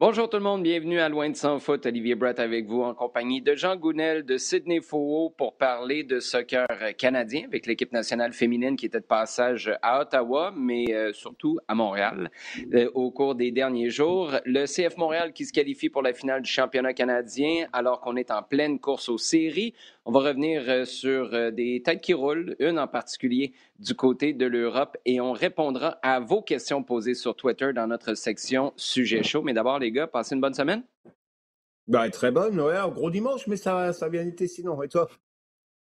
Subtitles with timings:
[0.00, 1.84] Bonjour tout le monde, bienvenue à Loin de sans foot.
[1.84, 6.20] Olivier Brett avec vous en compagnie de Jean Gounel de Sydney Faux pour parler de
[6.20, 11.58] soccer canadien avec l'équipe nationale féminine qui était de passage à Ottawa, mais euh, surtout
[11.66, 12.30] à Montréal
[12.74, 14.34] euh, au cours des derniers jours.
[14.44, 18.30] Le CF Montréal qui se qualifie pour la finale du championnat canadien alors qu'on est
[18.30, 19.74] en pleine course aux séries.
[20.08, 24.46] On va revenir euh, sur des têtes qui roulent, une en particulier du côté de
[24.46, 29.42] l'Europe et on répondra à vos questions posées sur Twitter dans notre section Sujet chaud.
[29.42, 30.82] Mais d'abord, les gars, passez une bonne semaine.
[31.88, 34.82] Ben, très bonne, ouais, gros dimanche, mais ça, ça a bien été sinon.
[34.82, 35.10] Et toi?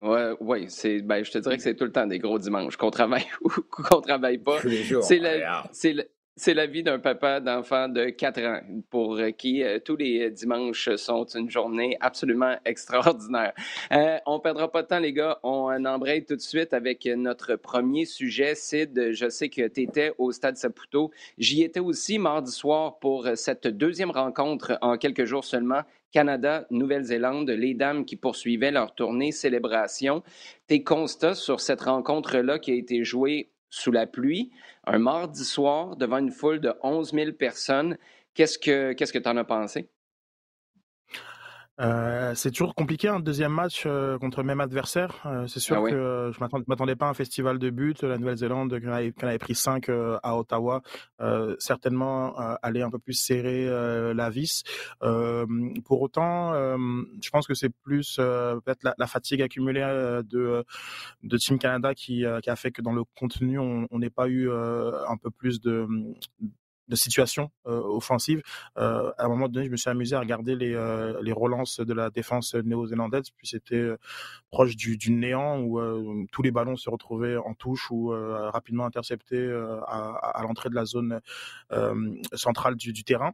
[0.01, 2.77] Ouais, oui, c'est, ben, je te dirais que c'est tout le temps des gros dimanches,
[2.77, 4.57] qu'on travaille ou qu'on travaille pas.
[5.01, 5.95] C'est la, c'est,
[6.35, 10.95] c'est la vie d'un papa d'enfant de 4 ans pour qui euh, tous les dimanches
[10.95, 13.53] sont une journée absolument extraordinaire.
[13.91, 15.39] Euh, on perdra pas de temps, les gars.
[15.43, 18.55] On embraye tout de suite avec notre premier sujet.
[18.55, 21.11] Sid, je sais que tu étais au Stade Saputo.
[21.37, 25.83] J'y étais aussi mardi soir pour cette deuxième rencontre en quelques jours seulement.
[26.11, 30.21] Canada, Nouvelle-Zélande, les dames qui poursuivaient leur tournée célébration.
[30.67, 34.51] Tes constats sur cette rencontre-là qui a été jouée sous la pluie,
[34.85, 37.97] un mardi soir, devant une foule de 11 000 personnes.
[38.35, 39.89] Qu'est-ce que tu que en as pensé?
[41.81, 45.23] Euh, c'est toujours compliqué un deuxième match euh, contre le même adversaire.
[45.25, 47.95] Euh, c'est sûr ah que je ne m'attendais pas à un festival de buts.
[48.03, 50.81] La Nouvelle-Zélande, qui en avait, pris cinq à Ottawa,
[51.59, 53.65] certainement allait un peu plus serrer
[54.13, 54.63] la vis.
[55.85, 59.81] pour autant, je pense que c'est plus peut-être la, fatigue accumulée
[60.25, 60.63] de,
[61.23, 64.51] de Team Canada qui, qui, a fait que dans le contenu, on n'ait pas eu
[64.51, 65.87] un peu plus de,
[66.87, 68.41] de situation euh, offensive.
[68.77, 71.79] Euh, à un moment donné, je me suis amusé à regarder les, euh, les relances
[71.79, 73.91] de la défense néo-zélandaise, puis c'était
[74.49, 79.51] proche du, du, néant où tous les ballons se retrouvaient en touche ou rapidement interceptés
[79.87, 81.21] à, à l'entrée de la zone
[82.33, 83.33] centrale du, du terrain.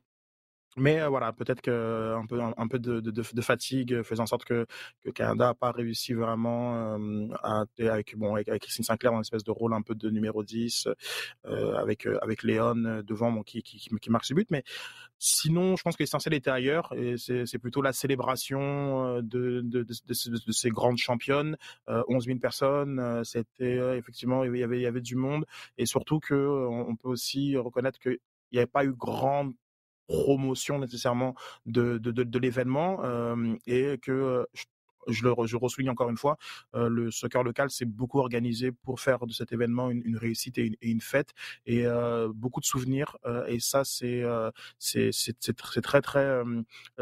[0.80, 4.66] Mais voilà, peut-être qu'un peu, un, peu de, fatigue faisant en sorte que,
[5.04, 6.98] que Canada n'a pas réussi vraiment
[7.44, 10.44] à, avec, bon, avec, Christine Sinclair dans une espèce de rôle un peu de numéro
[10.44, 10.88] 10,
[11.46, 14.50] euh, avec, avec Léon devant qui, qui, marque ce but.
[14.52, 14.64] Mais
[15.18, 19.86] sinon, je pense que l'essentiel était ailleurs et c'est plutôt la célébration de, de,
[20.52, 21.58] ces grandes championnes.
[21.88, 25.46] 11 000 personnes, c'était effectivement, il y, avait, il y avait du monde
[25.78, 28.20] et surtout qu'on on peut aussi reconnaître qu'il
[28.52, 29.54] n'y avait pas eu grande
[30.10, 33.00] promotion nécessairement de, de, de, l'événement
[33.68, 34.46] et que
[35.12, 36.38] je le je ressouligne encore une fois,
[36.76, 40.58] euh, le soccer local s'est beaucoup organisé pour faire de cet événement une, une réussite
[40.58, 41.34] et une, et une, fête
[41.66, 44.24] et euh, beaucoup de souvenirs euh, et ça c'est
[44.80, 46.42] c'est très très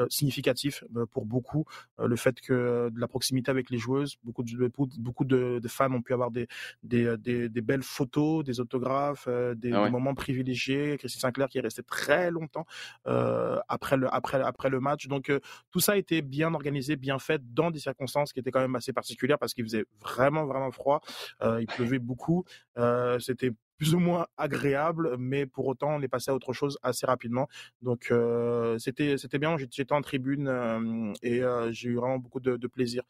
[0.09, 1.65] significatif pour beaucoup
[1.97, 5.91] le fait que de la proximité avec les joueuses, beaucoup de beaucoup de, de fans
[5.93, 6.47] ont pu avoir des
[6.83, 10.97] des, des, des belles photos, des autographes, des, ah des, moments privilégiés.
[10.97, 12.65] Christine Sinclair qui est restée très longtemps
[13.05, 15.07] après le après après le match.
[15.07, 15.31] Donc
[15.71, 17.96] tout ça a été bien organisé, bien fait dans des circonstances
[18.33, 21.01] qui étaient quand même assez particulières parce qu'il faisait vraiment, vraiment froid.
[21.41, 22.45] Euh, il pleuvait beaucoup.
[22.77, 26.79] Euh, C'était plus ou moins agréable, mais pour autant, on est passé à autre chose
[26.81, 27.47] assez rapidement.
[27.83, 29.55] Donc, euh, c'était c'était bien.
[29.57, 33.03] J'étais en tribune et j'ai eu vraiment beaucoup de, plaisir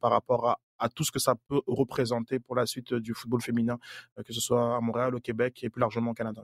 [0.00, 3.78] par rapport à, tout ce que ça peut représenter pour la suite du football féminin,
[4.26, 6.42] que ce soit à Montréal, au Québec et plus largement au Canada.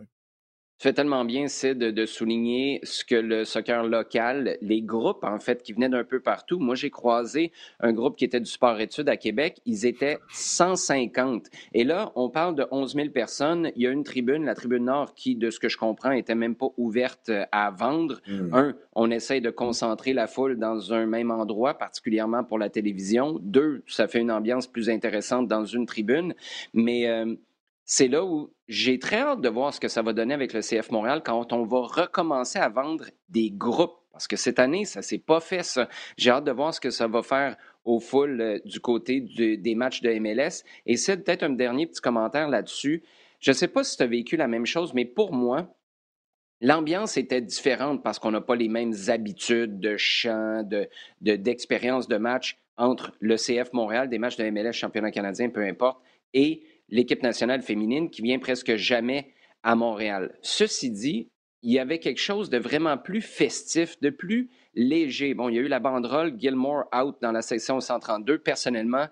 [0.78, 5.38] Tu fais tellement bien, Sid, de souligner ce que le soccer local, les groupes, en
[5.38, 6.58] fait, qui venaient d'un peu partout.
[6.58, 7.50] Moi, j'ai croisé
[7.80, 9.60] un groupe qui était du sport-études à Québec.
[9.64, 11.46] Ils étaient 150.
[11.72, 13.70] Et là, on parle de 11 000 personnes.
[13.74, 16.34] Il y a une tribune, la tribune Nord, qui, de ce que je comprends, était
[16.34, 18.20] même pas ouverte à vendre.
[18.28, 18.52] Hmm.
[18.52, 23.38] Un, on essaye de concentrer la foule dans un même endroit, particulièrement pour la télévision.
[23.40, 26.34] Deux, ça fait une ambiance plus intéressante dans une tribune.
[26.74, 27.34] Mais euh,
[27.86, 30.60] c'est là où j'ai très hâte de voir ce que ça va donner avec le
[30.60, 33.94] CF Montréal quand on va recommencer à vendre des groupes.
[34.12, 35.88] Parce que cette année, ça s'est pas fait, ça.
[36.16, 39.74] J'ai hâte de voir ce que ça va faire au full euh, du côté des
[39.74, 40.64] matchs de MLS.
[40.86, 43.04] Et c'est peut-être un dernier petit commentaire là-dessus.
[43.40, 45.76] Je ne sais pas si tu as vécu la même chose, mais pour moi,
[46.62, 50.88] L'ambiance était différente parce qu'on n'a pas les mêmes habitudes de chant, de,
[51.20, 56.00] d'expérience de, match entre le CF Montréal, des matchs de MLS, championnat canadien, peu importe,
[56.32, 60.36] et l'équipe nationale féminine qui vient presque jamais à Montréal.
[60.42, 61.28] Ceci dit,
[61.62, 65.34] il y avait quelque chose de vraiment plus festif, de plus léger.
[65.34, 68.38] Bon, il y a eu la banderole Gilmore out dans la section 132.
[68.38, 69.06] Personnellement,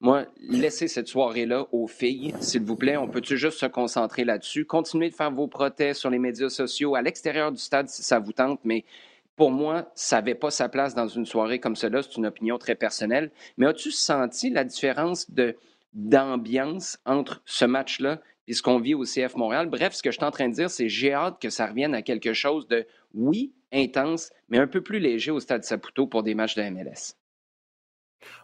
[0.00, 2.96] moi, laissez cette soirée-là aux filles, s'il vous plaît.
[2.96, 4.64] On peut-tu juste se concentrer là-dessus?
[4.64, 8.20] Continuez de faire vos protestes sur les médias sociaux, à l'extérieur du stade si ça
[8.20, 8.84] vous tente, mais
[9.34, 12.02] pour moi, ça n'avait pas sa place dans une soirée comme cela.
[12.02, 13.30] C'est une opinion très personnelle.
[13.56, 15.56] Mais as-tu senti la différence de
[15.92, 19.68] d'ambiance entre ce match-là et ce qu'on vit au CF Montréal.
[19.68, 21.94] Bref, ce que je suis en train de dire, c'est j'ai hâte que ça revienne
[21.94, 26.22] à quelque chose de oui, intense, mais un peu plus léger au stade Saputo pour
[26.22, 27.14] des matchs de MLS.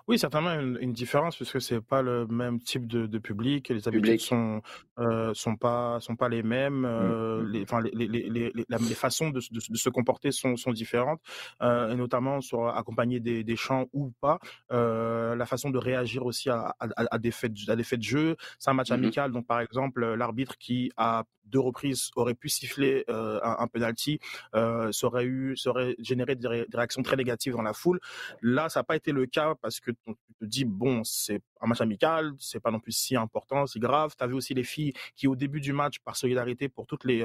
[0.06, 3.88] Oui, certainement une, une différence puisque c'est pas le même type de, de public, les
[3.88, 4.60] habitudes sont
[4.98, 7.62] euh, sont pas sont pas les mêmes, mmh, euh, mmh, les, mmh.
[7.62, 11.20] enfin les, les, les, les, façons de, de, de, se comporter sont, sont différentes,
[11.62, 14.38] euh, et notamment sur accompagner des, des chants ou pas,
[14.70, 18.36] la façon de réagir aussi à, à, à, des faits à des faits de jeu.
[18.58, 23.04] C'est un match amical, donc par exemple l'arbitre qui a deux reprises aurait pu siffler
[23.08, 24.18] euh, un, un, penalty,
[24.54, 28.00] euh, ça aurait eu, ça aurait généré des, des, réactions très négatives dans la foule.
[28.42, 31.66] Là, ça n'a pas été le cas parce que tu te dis bon, c'est un
[31.66, 34.14] match amical, c'est pas non plus si important, si grave.
[34.16, 37.04] Tu as vu aussi les filles qui au début du match, par solidarité pour toutes
[37.04, 37.22] les,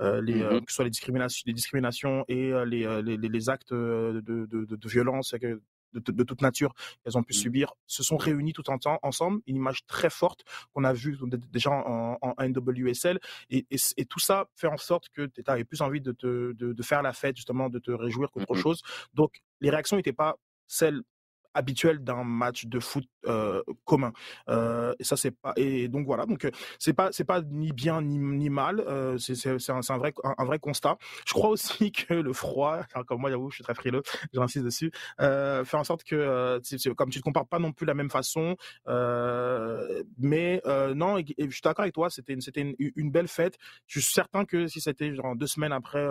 [0.00, 0.64] euh, les euh, mm-hmm.
[0.64, 4.46] que ce soit les discriminations, les discriminations et euh, les, les, les, actes de, de,
[4.46, 5.34] de, de violence
[5.92, 7.40] de, de, toute nature qu'elles ont pu mm.
[7.40, 11.18] subir, se sont réunies tout en temps ensemble, une image très forte qu'on a vue
[11.50, 13.18] déjà en, en, NWSL,
[13.50, 16.52] et, et, et, tout ça fait en sorte que tu avais plus envie de, te,
[16.52, 18.62] de, de, faire la fête, justement, de te réjouir qu'autre mm-hmm.
[18.62, 18.82] chose.
[19.14, 21.02] Donc, les réactions n'étaient pas celles
[21.54, 24.12] habituel d'un match de foot euh, commun.
[24.48, 26.48] Euh, et ça c'est pas et donc voilà donc
[26.78, 28.80] c'est pas c'est pas ni bien ni, ni mal.
[28.80, 30.96] Euh, c'est c'est un, un, vrai un, vrai constat.
[31.26, 34.02] Je crois aussi que le froid, comme moi j'avoue je suis très frileux,
[34.32, 36.60] j'insiste dessus, fait en sorte que euh,
[36.96, 38.56] comme tu te compares pas non plus la même façon.
[40.18, 40.62] mais
[40.94, 42.10] non, et, je suis d'accord avec toi.
[42.10, 43.58] C'était une, c'était une, une, belle fête.
[43.86, 46.06] Je suis certain que si c'était genre deux semaines après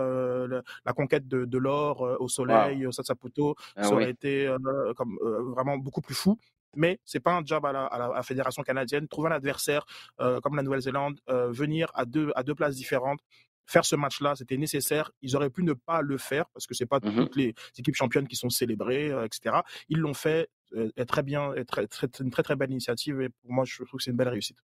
[0.85, 4.53] la conquête de, de l'or au soleil au Saputo, ah, ça aurait été
[4.95, 5.17] comme
[5.55, 6.37] vraiment beaucoup plus fou.
[6.75, 9.07] Mais c'est pas un job à la, à la, fédération canadienne.
[9.07, 9.85] Trouver un adversaire
[10.19, 13.19] euh, comme la Nouvelle-Zélande, euh, venir à deux à deux places différentes,
[13.65, 15.11] faire ce match-là, c'était nécessaire.
[15.21, 17.95] Ils auraient pu ne pas le faire parce que c'est pas mmh toutes les équipes
[17.95, 19.57] championnes qui sont célébrées, etc.
[19.89, 20.49] Ils l'ont fait
[21.07, 24.03] très bien, très, très, une très très belle initiative et pour moi je trouve que
[24.03, 24.59] c'est une belle réussite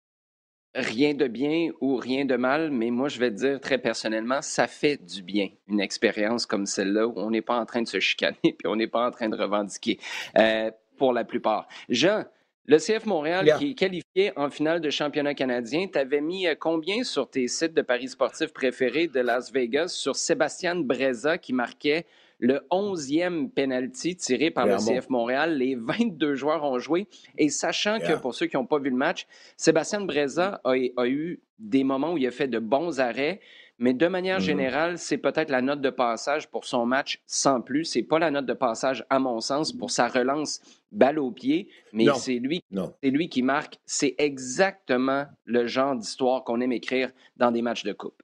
[0.74, 4.40] rien de bien ou rien de mal, mais moi, je vais te dire très personnellement,
[4.42, 7.88] ça fait du bien, une expérience comme celle-là où on n'est pas en train de
[7.88, 9.98] se chicaner puis on n'est pas en train de revendiquer
[10.38, 11.68] euh, pour la plupart.
[11.88, 12.24] Jean,
[12.66, 16.54] le CF Montréal qui est qualifié en finale de championnat canadien, tu avais mis euh,
[16.58, 21.52] combien sur tes sites de paris sportifs préférés de Las Vegas sur Sébastien Breza qui
[21.52, 22.06] marquait
[22.42, 25.56] le 11e penalty tiré par le CF Montréal.
[25.56, 27.06] Les 22 joueurs ont joué.
[27.38, 31.40] Et sachant que, pour ceux qui n'ont pas vu le match, Sébastien Breza a, eu
[31.60, 33.40] des moments où il a fait de bons arrêts.
[33.78, 34.42] Mais de manière mm-hmm.
[34.42, 37.84] générale, c'est peut-être la note de passage pour son match sans plus.
[37.84, 40.60] C'est pas la note de passage, à mon sens, pour sa relance
[40.90, 42.62] balle au pied, mais c'est lui,
[43.02, 43.78] c'est lui qui marque.
[43.86, 48.21] C'est exactement le genre d'histoire qu'on aime écrire dans des matchs de coupe.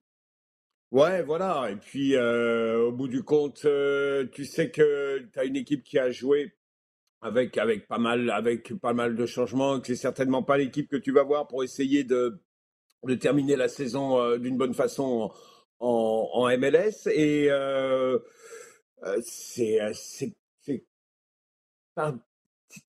[0.91, 1.71] Ouais, voilà.
[1.71, 5.85] Et puis, euh, au bout du compte, euh, tu sais que tu as une équipe
[5.85, 6.55] qui a joué
[7.21, 10.97] avec, avec, pas mal, avec pas mal de changements, que c'est certainement pas l'équipe que
[10.97, 12.41] tu vas voir pour essayer de,
[13.05, 15.31] de terminer la saison euh, d'une bonne façon
[15.81, 17.07] en, en, MLS.
[17.13, 17.51] Et
[19.23, 19.79] c'est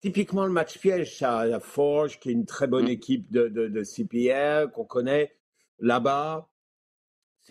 [0.00, 1.44] typiquement le match piège, ça.
[1.46, 2.88] La Forge, qui est une très bonne mmh.
[2.88, 5.36] équipe de, de, de CPR, qu'on connaît
[5.80, 6.50] là-bas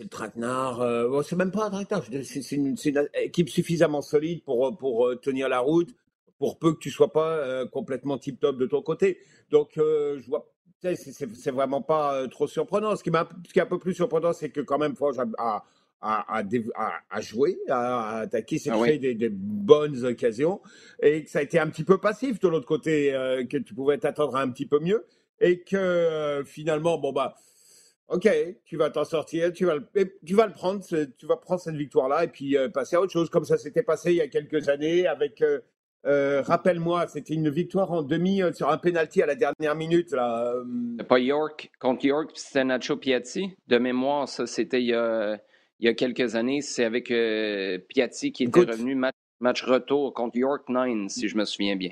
[0.00, 0.80] c'est le traquenard.
[0.80, 2.04] Euh, c'est même pas un traquenard.
[2.24, 5.94] C'est une, une, équipe suffisamment solide pour, pour euh, tenir la route,
[6.38, 9.18] pour peu que tu sois pas euh, complètement tip top de ton côté.
[9.50, 10.50] Donc, euh, je vois.
[10.82, 12.96] C'est vraiment pas trop surprenant.
[12.96, 15.26] Ce qui, ce qui est un peu plus surprenant, c'est que quand même Forge a,
[15.36, 15.64] a,
[16.00, 16.42] a,
[17.10, 20.62] a, joué, a, attaqué, s'est ah créé des, des, bonnes occasions,
[21.02, 23.10] et que ça a été un petit peu passif de l'autre côté,
[23.50, 25.04] que tu pouvais t'attendre un petit peu mieux,
[25.38, 27.36] et que finalement, bon bah
[28.10, 28.28] OK,
[28.64, 29.86] tu vas t'en sortir, tu vas, le,
[30.26, 33.12] tu vas le prendre, tu vas prendre cette victoire-là et puis euh, passer à autre
[33.12, 35.40] chose, comme ça s'était passé il y a quelques années avec.
[35.42, 35.60] Euh,
[36.06, 40.12] euh, rappelle-moi, c'était une victoire en demi sur un penalty à la dernière minute.
[40.12, 40.54] Là.
[41.06, 43.54] Pas York contre York, c'était Nacho Piatti.
[43.68, 45.38] De mémoire, ça c'était il, y a,
[45.78, 46.62] il y a quelques années.
[46.62, 47.12] C'est avec
[47.88, 51.90] Piatti qui était revenu match, match retour contre York 9, si je me souviens bien.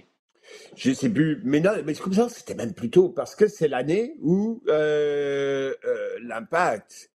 [0.77, 4.15] Je sais plus, mais non, mais comme ça, c'était même plutôt parce que c'est l'année
[4.21, 7.11] où euh, euh, l'Impact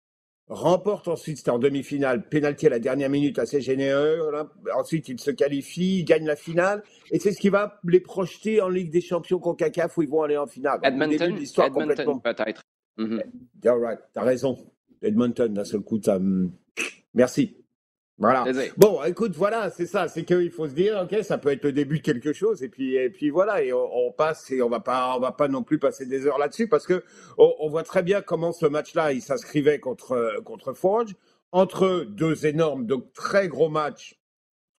[0.48, 4.32] remporte ensuite, c'était en demi-finale, pénalty à la dernière minute assez généreux.
[4.76, 8.60] Ensuite, il se qualifie, il gagne la finale, et c'est ce qui va les projeter
[8.62, 10.80] en Ligue des Champions CONCACAF où ils vont aller en finale.
[10.84, 12.64] Edmonton, Edmonton peut-être.
[12.98, 13.70] Mm -hmm.
[13.70, 14.58] All right, t'as raison.
[15.02, 16.16] Edmonton, d'un seul coup, ça.
[16.16, 16.52] Hum,
[17.14, 17.56] merci.
[18.20, 18.46] Voilà.
[18.76, 21.72] Bon, écoute, voilà, c'est ça, c'est qu'il faut se dire, ok, ça peut être le
[21.72, 24.82] début de quelque chose, et puis, et puis voilà, et on, passe, et on va
[24.82, 27.02] pas, on va pas non plus passer des heures là-dessus, parce que
[27.38, 31.16] on, voit très bien comment ce match-là, il s'inscrivait contre contre Forge,
[31.54, 34.20] entre deux énormes, donc très gros matchs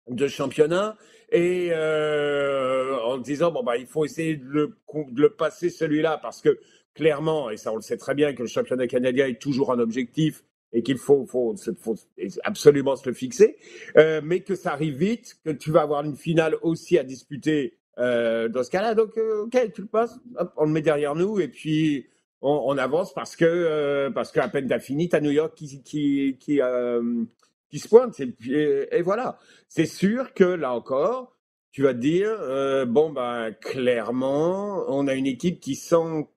[0.07, 0.99] de championnat,
[1.33, 6.19] et euh, en disant bon bah il faut essayer de le, de le passer celui-là,
[6.19, 6.59] parce que
[6.95, 9.79] clairement, et ça on le sait très bien, que le championnat canadien est toujours un
[9.79, 11.27] objectif et qu'il faut,
[12.45, 13.57] absolument se le fixer,
[13.97, 17.79] euh, mais que ça arrive vite, que tu vas avoir une finale aussi à disputer
[17.99, 18.95] euh, dans ce cas-là.
[18.95, 20.19] Donc, euh, ok, tu le passes,
[20.57, 22.07] on le met derrière nous et puis
[22.41, 27.79] on, avance parce que parce qu'à peine t'as fini, t'as New York qui qui qui,
[27.79, 29.39] se pointe et, voilà.
[29.69, 31.37] C'est sûr que là encore,
[31.71, 32.39] tu vas te dire
[32.87, 36.29] bon ben clairement, on a une équipe qui sent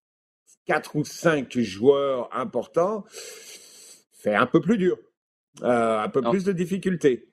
[0.66, 3.06] quatre ou cinq joueurs importants
[4.24, 4.98] fait un peu plus dur,
[5.62, 7.28] euh, un peu plus de difficultés.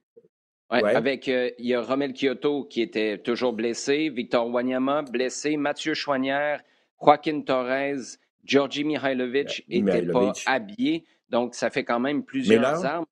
[0.71, 5.57] Ouais, Avec, euh, il y a Romel Kyoto qui était toujours blessé, Victor Wanyama blessé,
[5.57, 6.63] Mathieu Chouanière,
[7.01, 11.05] Joaquin Torres, Georgi Mihailovic n'étaient pas habillés.
[11.29, 13.07] Donc, ça fait quand même plusieurs armes.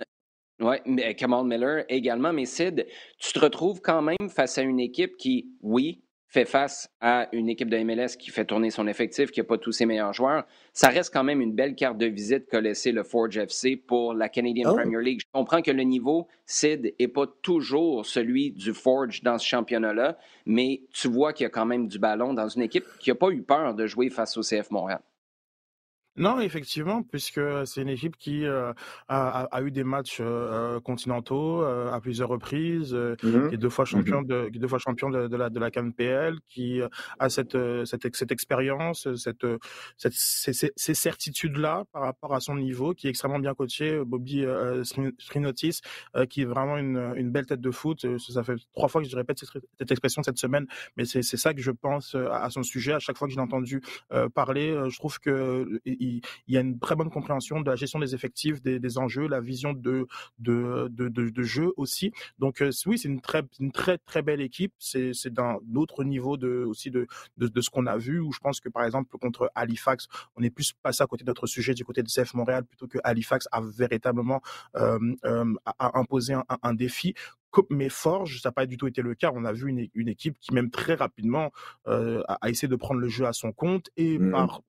[0.60, 0.76] Oui,
[1.16, 2.32] Kamal Miller également.
[2.32, 2.86] Mais Sid,
[3.18, 7.48] tu te retrouves quand même face à une équipe qui, oui, fait face à une
[7.48, 10.46] équipe de MLS qui fait tourner son effectif, qui n'a pas tous ses meilleurs joueurs,
[10.74, 14.12] ça reste quand même une belle carte de visite qu'a laissé le Forge FC pour
[14.12, 14.76] la Canadian oh.
[14.76, 15.20] Premier League.
[15.20, 20.18] Je comprends que le niveau, Sid, n'est pas toujours celui du Forge dans ce championnat-là,
[20.44, 23.14] mais tu vois qu'il y a quand même du ballon dans une équipe qui n'a
[23.14, 25.00] pas eu peur de jouer face au CF Montréal.
[26.18, 28.72] Non, effectivement, puisque c'est une équipe qui euh,
[29.08, 30.24] a, a, eu des matchs euh,
[30.76, 34.68] euh continentaux euh, à plusieurs reprises, mmh qui est deux fois mmh champion de, deux
[34.68, 36.80] fois champion de, de la de la CanPL, qui
[37.18, 39.46] a cette cette, cette expérience, cette,
[39.96, 44.02] cette ces, ces certitudes-là par rapport à son niveau, qui est extrêmement bien coaché.
[44.04, 44.44] Bobby
[45.18, 45.80] Srinotis,
[46.28, 48.04] qui est vraiment une, une belle tête de foot.
[48.18, 51.54] Ça fait trois fois que je répète cette, cette expression cette semaine, mais c'est ça
[51.54, 52.92] que je pense à son sujet.
[52.92, 53.80] À chaque fois que je l'ai entendu
[54.34, 56.07] parler, je trouve que il,
[56.48, 59.72] y a une très bonne compréhension de la gestion des effectifs, des, enjeux, la vision
[59.72, 60.06] de,
[60.38, 62.12] de, de, jeu aussi.
[62.38, 64.72] Donc euh, oui, c'est une très, une très très belle équipe.
[64.78, 68.60] C'est d'un autre niveau de, aussi de, de, ce qu'on a vu, où je pense
[68.60, 71.84] que par exemple contre Halifax, on est plus passé à côté de notre sujet du
[71.84, 74.40] côté de CF Montréal, plutôt que Halifax a véritablement
[74.76, 77.14] euh, euh, imposé un, défi
[77.70, 79.32] mais Forge, ça n'a pas du tout été le cas.
[79.34, 81.50] On a vu une, équipe qui, même très rapidement,
[81.86, 84.62] a, essayé de prendre le jeu à son compte et mmh par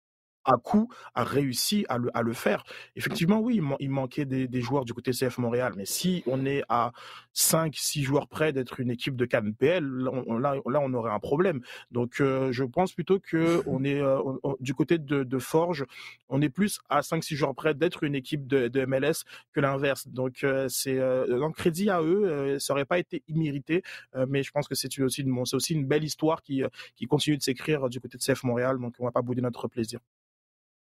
[0.50, 2.64] à coup a réussi à le, à le faire.
[2.96, 6.64] Effectivement, oui, il, manquait des, des, joueurs du côté CF Montréal, mais si on est
[6.70, 6.92] à
[7.34, 11.62] 5, 6 joueurs près d'être une équipe de CanPL, là, là, on aurait un problème.
[11.92, 14.20] Donc, euh, je pense plutôt que on est euh,
[14.60, 15.86] du côté de, de, Forge,
[16.30, 19.60] on est plus à 5, 6 joueurs près d'être une équipe de, de, MLS que
[19.60, 20.08] l'inverse.
[20.08, 23.84] Donc, euh, c'est un crédit à eux, ça aurait pas été immérité,
[24.28, 26.64] mais je pense que c'est aussi, une, aussi une belle histoire qui,
[26.96, 29.68] qui continue de s'écrire du côté de CF Montréal, donc on va pas bouder notre
[29.68, 30.00] plaisir.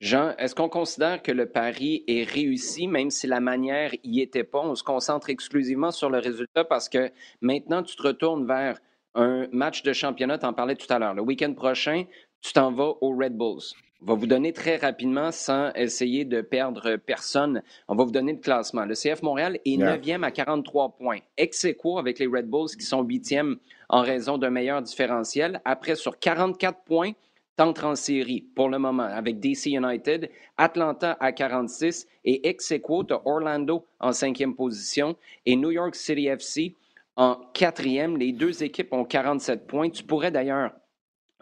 [0.01, 4.43] Jean, est-ce qu'on considère que le pari est réussi, même si la manière y était
[4.43, 4.59] pas?
[4.59, 8.79] On se concentre exclusivement sur le résultat parce que maintenant, tu te retournes vers
[9.15, 11.13] un match de championnat, tu en parlais tout à l'heure.
[11.13, 12.03] Le week-end prochain,
[12.41, 13.63] tu t'en vas aux Red Bulls.
[14.01, 18.33] On va vous donner très rapidement, sans essayer de perdre personne, on va vous donner
[18.33, 18.85] le classement.
[18.85, 21.19] Le CF Montréal est 9e à 43 points.
[21.37, 23.55] Ex aequo avec les Red Bulls qui sont 8e
[23.87, 25.61] en raison d'un meilleur différentiel.
[25.63, 27.13] Après, sur 44 points,
[27.57, 33.05] T'entres en série pour le moment avec DC United, Atlanta à 46 et ex aequo,
[33.23, 36.75] Orlando en cinquième position et New York City FC
[37.15, 38.17] en quatrième.
[38.17, 39.89] Les deux équipes ont 47 points.
[39.89, 40.73] Tu pourrais d'ailleurs,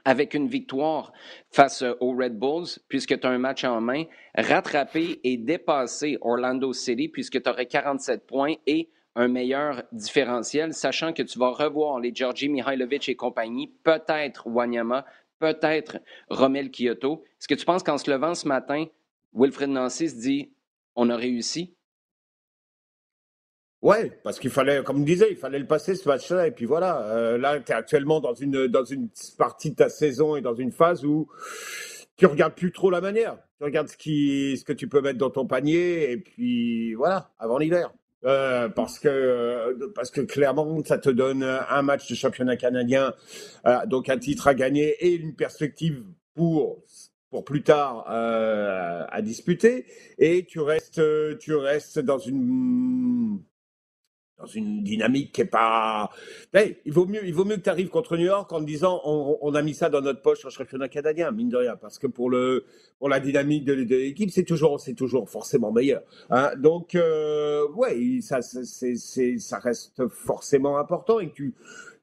[0.05, 1.13] avec une victoire
[1.50, 4.03] face aux Red Bulls, puisque tu as un match en main,
[4.36, 11.13] rattraper et dépasser Orlando City, puisque tu aurais 47 points et un meilleur différentiel, sachant
[11.13, 15.05] que tu vas revoir les Georgi Mihailovic et compagnie, peut-être Wanyama,
[15.44, 15.98] peut-être
[16.30, 17.24] Romel Kyoto.
[17.40, 18.86] Est-ce que tu penses qu'en se levant ce matin,
[19.34, 20.54] Wilfred Nancy se dit
[20.96, 21.76] on a réussi?
[23.82, 26.48] Ouais, parce qu'il fallait, comme je disais, il fallait le passer ce match-là.
[26.48, 28.70] Et puis voilà, euh, là, tu es actuellement dans une,
[29.38, 31.28] partie de ta saison et dans une phase où
[32.16, 33.38] tu regardes plus trop la manière.
[33.58, 36.12] Tu regardes ce, ce que tu peux mettre dans ton panier.
[36.12, 37.92] Et puis voilà, avant l'hiver.
[38.25, 43.13] Euh, parce que euh, parce que clairement ça te donne un match de championnat canadien,
[43.65, 46.03] euh, donc un titre à gagner et une perspective
[46.34, 46.82] pour
[47.30, 49.86] pour plus tard à disputer.
[50.20, 51.01] Et tu restes
[51.39, 53.42] tu restes dans une
[54.38, 56.10] dans une dynamique qui est pas.
[56.54, 59.54] il vaut mieux, il vaut mieux que tu arrives contre New York en disant on,
[59.54, 62.30] a mis ça dans notre poche en championnat canadien, mine de rien, parce que pour
[62.30, 62.66] le
[63.00, 66.02] pour la dynamique de, l'équipe, c'est toujours c'est toujours forcément meilleur.
[66.30, 66.52] Hein.
[66.58, 68.96] Donc euh, ouais, ça c'est
[69.38, 71.54] ça reste forcément important et tu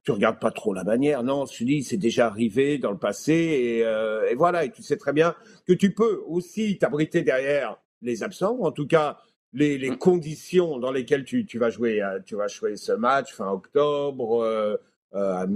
[0.04, 1.22] tu regardes pas trop la manière.
[1.24, 4.82] Non, je dis c'est déjà arrivé dans le passé et, euh, et voilà et tu
[4.82, 5.34] sais très bien
[5.66, 9.18] que tu peux aussi t'abriter derrière les absents, en tout cas
[9.52, 9.98] les, les, mmh.
[9.98, 14.42] conditions dans lesquelles tu, tu, vas jouer, euh, tu vas jouer ce match fin octobre
[14.42, 14.76] euh,
[15.14, 15.46] euh,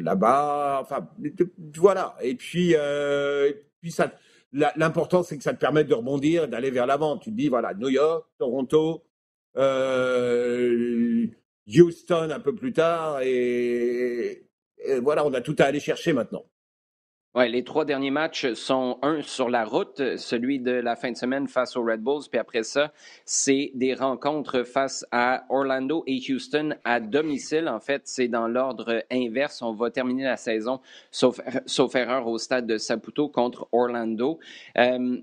[0.00, 0.80] là-bas.
[0.82, 1.08] Enfin,
[1.76, 2.16] voilà.
[2.22, 4.12] Et puis, euh, et puis ça,
[4.52, 7.18] l'important, c'est que ça te permette de rebondir et d'aller vers l'avant.
[7.18, 9.04] Tu te dis, voilà, New York, Toronto,
[9.56, 11.26] euh,
[11.66, 14.48] Houston un peu plus tard, et,
[15.00, 16.44] voilà, on a tout à aller chercher maintenant.
[17.34, 21.16] Ouais, les trois derniers matchs sont un sur la route, celui de la fin de
[21.16, 22.92] semaine face aux Red Bulls, puis après ça,
[23.24, 27.68] c'est des rencontres face à Orlando et Houston à domicile.
[27.68, 29.62] En fait, c'est dans l'ordre inverse.
[29.62, 34.38] On va terminer la saison, sauf, sauf erreur, au stade de Saputo contre Orlando.
[34.76, 35.16] Euh,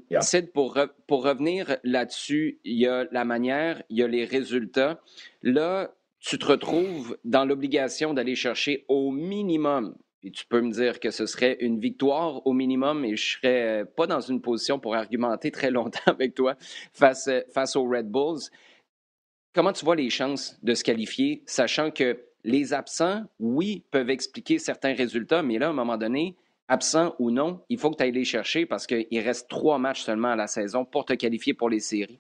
[0.51, 4.99] pour, pour revenir là-dessus, il y a la manière, il y a les résultats.
[5.43, 10.99] Là, tu te retrouves dans l'obligation d'aller chercher au minimum et tu peux me dire
[10.99, 14.95] que ce serait une victoire au minimum et je serais pas dans une position pour
[14.95, 16.55] argumenter très longtemps avec toi
[16.93, 18.49] face, face aux Red Bulls.
[19.53, 24.59] Comment tu vois les chances de se qualifier, sachant que les absents, oui, peuvent expliquer
[24.59, 28.03] certains résultats, mais là, à un moment donné, absent ou non, il faut que tu
[28.03, 31.53] ailles les chercher parce qu'il reste trois matchs seulement à la saison pour te qualifier
[31.53, 32.19] pour les séries.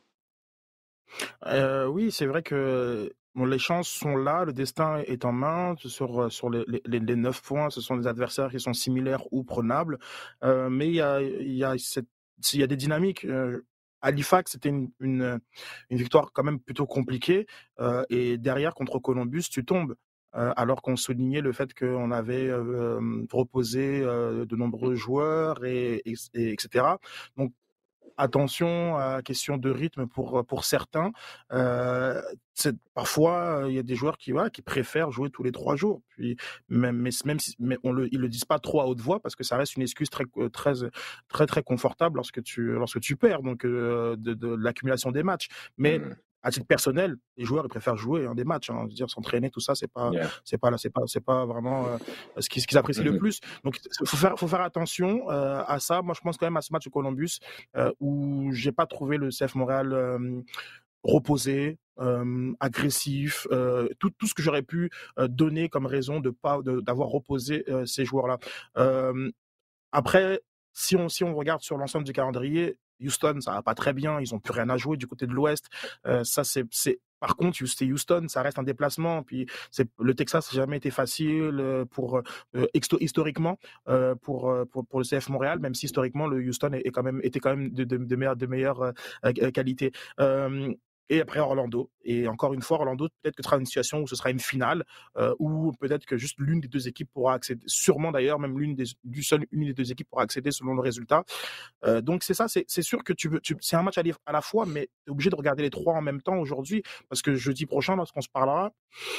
[1.45, 3.13] Euh, oui, c'est vrai que
[3.45, 5.75] les chances sont là, le destin est en main.
[5.77, 9.23] Sur, euh, sur les, les, les 9 points, ce sont des adversaires qui sont similaires
[9.31, 9.99] ou prenables.
[10.43, 13.25] Euh, mais il y a, y, a y a des dynamiques.
[13.25, 13.65] Euh,
[14.01, 15.39] Halifax, c'était une, une,
[15.89, 17.47] victoire quand même plutôt compliquée.
[17.79, 19.95] Euh, et derrière, contre Columbus, tu tombes.
[20.31, 22.53] Alors qu'on soulignait le fait qu'on avait
[23.31, 26.85] reposé de nombreux joueurs, et, et, etc.
[27.35, 27.51] Donc,
[28.19, 31.11] attention à question de rythme pour, pour certains.
[31.51, 32.21] Euh,
[32.93, 36.01] parfois, il y a des joueurs qui, voilà, qui préfèrent jouer tous les trois jours.
[36.09, 36.35] Puis,
[36.67, 39.19] même, mais, même si, mais on le, ils le disent pas trop à haute voix
[39.19, 40.73] parce que ça reste une excuse très, très,
[41.29, 45.47] très, très confortable lorsque tu, lorsque tu perds, donc euh, de, de, l'accumulation des matchs.
[45.77, 49.09] Mais mmh à titre personnel, les joueurs ils préfèrent jouer hein, des matchs, hein, dire
[49.09, 50.11] s'entraîner, tout ça, c'est pas,
[50.43, 51.97] c'est pas, c'est pas, c'est pas vraiment euh,
[52.39, 53.17] ce qu'ils apprécient le mm-hmm.
[53.17, 53.39] plus.
[53.63, 56.01] Donc, faut faire, faut faire attention euh, à ça.
[56.01, 57.39] Moi, je pense quand même à ce match de Columbus
[57.75, 60.41] euh, où j'ai pas trouvé le CF Montréal euh,
[61.03, 61.77] reposé,
[62.59, 63.45] agressif,
[63.99, 68.37] tout, tout ce que j'aurais pu donner comme raison de pas d'avoir reposé ces joueurs-là.
[69.91, 70.41] après,
[70.73, 74.19] si on, si on regarde sur l'ensemble du calendrier, Houston, ça va pas très bien.
[74.19, 75.67] Ils ont plus rien à jouer du côté de l'Ouest.
[76.05, 79.23] Euh, ça, c'est, c'est, par contre, c'est Houston, ça reste un déplacement.
[79.23, 82.21] Puis c'est le Texas, n'a jamais été facile euh, pour
[82.55, 82.67] euh,
[83.01, 87.03] historiquement euh, pour, pour, pour le CF Montréal, même si historiquement le Houston est, quand
[87.03, 88.93] même était quand même de, de, de meilleure de meilleure
[89.53, 89.91] qualité
[91.09, 91.91] et après Orlando.
[92.03, 94.39] Et encore une fois, Orlando, peut-être que ce sera une situation où ce sera une
[94.39, 94.85] finale,
[95.17, 98.75] euh, ou peut-être que juste l'une des deux équipes pourra accéder, sûrement d'ailleurs, même l'une
[98.75, 101.23] des, du seul, une des deux équipes pourra accéder selon le résultat.
[101.85, 104.41] Euh, donc c'est ça, c'est sûr que tu tu, c'est un match à, à la
[104.41, 107.35] fois, mais tu es obligé de regarder les trois en même temps aujourd'hui, parce que
[107.35, 108.71] jeudi prochain, lorsqu'on se parlera,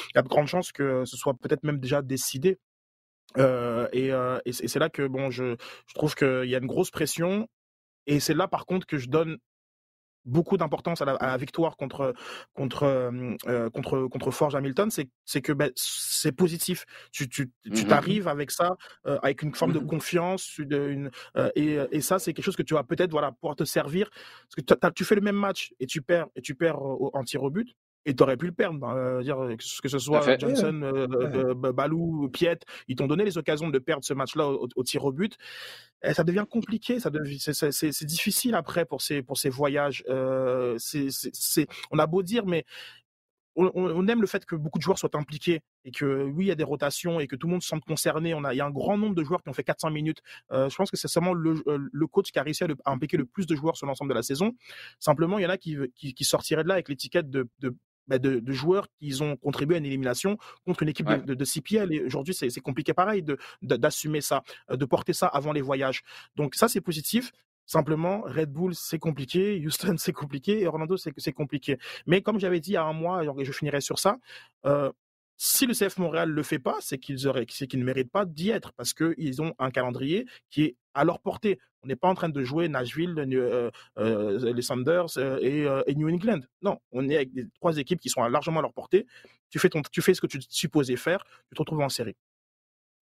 [0.09, 2.59] il y a de grandes chances que ce soit peut-être même déjà décidé.
[3.38, 6.66] Euh, et, euh, et c'est là que bon, je, je trouve qu'il y a une
[6.66, 7.48] grosse pression.
[8.07, 9.38] Et c'est là, par contre, que je donne
[10.24, 12.14] beaucoup d'importance à, la, victoire contre
[12.54, 16.85] contre euh, contre contre Forge Hamilton, c'est c'est que ben, c'est positif.
[17.12, 21.11] Tu tu tu mmh t'arrives avec ça, euh, avec une forme de mmh confiance, une
[21.37, 24.11] euh, et, et ça c'est quelque chose que tu vas peut-être voilà pouvoir te servir.
[24.11, 27.42] Parce que tu fais le même match et tu perds et tu perds en tir
[27.42, 27.76] au but
[28.07, 28.85] et tu aurais pu le perdre.
[28.87, 29.37] Hein, dire
[29.83, 32.59] que ce soit Johnson, euh, Balou, Piet,
[32.89, 35.37] ils t'ont donné les occasions de perdre ce match-là au, tir au but.
[36.03, 37.11] Et ça devient compliqué, ça
[37.71, 40.03] c'est difficile après pour ces pour ces voyages.
[40.09, 42.65] Euh, c'est on a beau dire, mais
[43.57, 46.49] on, on, aime le fait que beaucoup de joueurs soient impliqués et que oui, il
[46.49, 48.33] y a des rotations et que tout le monde se sente concerné.
[48.33, 50.23] On a, il y a un grand nombre de joueurs qui ont fait 400 minutes.
[50.53, 53.27] Euh, je pense que c'est seulement le, le, coach qui a réussi à, impliquer le
[53.27, 54.53] plus de joueurs sur l'ensemble de la saison.
[54.99, 57.75] Simplement, il y en a qui, qui, qui sortiraient de là avec l'étiquette de, de,
[58.11, 61.44] bah, de, de, joueurs qui ont contribué à une élimination contre une équipe de, de,
[61.44, 61.92] CPL.
[61.92, 63.25] Et aujourd'hui, c'est compliqué pareil
[63.62, 66.03] d'assumer ça, euh, de porter ça avant les voyages.
[66.35, 67.31] Donc ça, c'est positif.
[67.66, 71.79] Simplement, Red Bull, c'est compliqué, Houston, c'est compliqué, et Orlando, c'est compliqué.
[72.07, 74.18] Mais comme j'avais dit il y a un mois, et je finirai sur ça,
[74.66, 74.90] euh,
[75.37, 78.27] si le CF Montréal le fait pas, c'est qu'ils auraient, c'est qu'ils ne méritent pas
[78.27, 81.59] d'y être parce qu'ils ont un calendrier qui est à leur portée.
[81.83, 86.09] On n'est pas en train de jouer Nashville, euh, euh, les Sanders euh, et, New
[86.09, 86.40] England.
[86.62, 89.07] Non, on est avec des, trois équipes qui sont largement à leur portée.
[89.48, 91.88] Tu fais, ton, tu fais ce que tu es supposé faire, tu te retrouves en
[91.88, 92.16] série.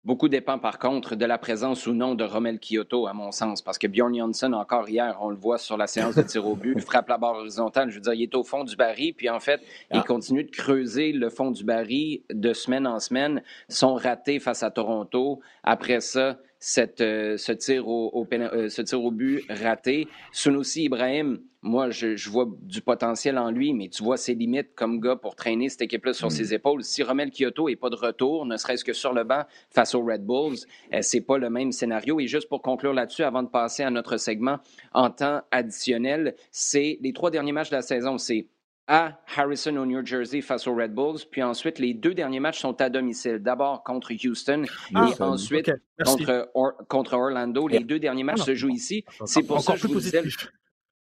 [0.02, 3.60] Beaucoup dépend par contre de la présence ou non de Romel Kyoto, à mon sens,
[3.60, 6.56] parce que Bjorn Janssen, encore hier, on le voit sur la séance de tir au
[6.56, 7.90] but, frappe la barre horizontale.
[7.90, 9.60] Je veux dire, il est au fond du baril, puis en fait,
[9.92, 10.04] il ah.
[10.06, 13.42] continue de creuser le fond du baril de semaine en semaine.
[13.68, 15.40] Son raté face à Toronto.
[15.64, 20.06] Après ça, cette, ce, tir au, ce tir au but raté.
[20.32, 24.98] Sunusi Ibrahim, moi, je, vois du potentiel en lui, mais tu vois ses limites comme
[24.98, 26.54] gars pour traîner cette équipe-là sur ses mm.
[26.54, 26.84] épaules.
[26.84, 30.02] Si Romel Kyoto n'est pas de retour, ne serait-ce que sur le banc face aux
[30.02, 30.56] Red Bulls,
[30.94, 32.18] euh, c'est pas le même scénario.
[32.18, 34.58] Et juste pour conclure là-dessus, avant de passer à notre segment
[34.94, 38.46] en temps additionnel, c'est les trois derniers matchs de la saison, c'est
[38.86, 41.18] à Harrison au New Jersey face aux Red Bulls.
[41.30, 43.38] Puis ensuite, les deux derniers matchs sont à domicile.
[43.38, 45.70] D'abord contre Houston et ensuite
[46.04, 46.50] contre,
[46.88, 47.68] contre, Orlando.
[47.68, 49.04] Les deux derniers matchs ah se jouent ici.
[49.26, 50.22] C'est pour ça que je vous disais...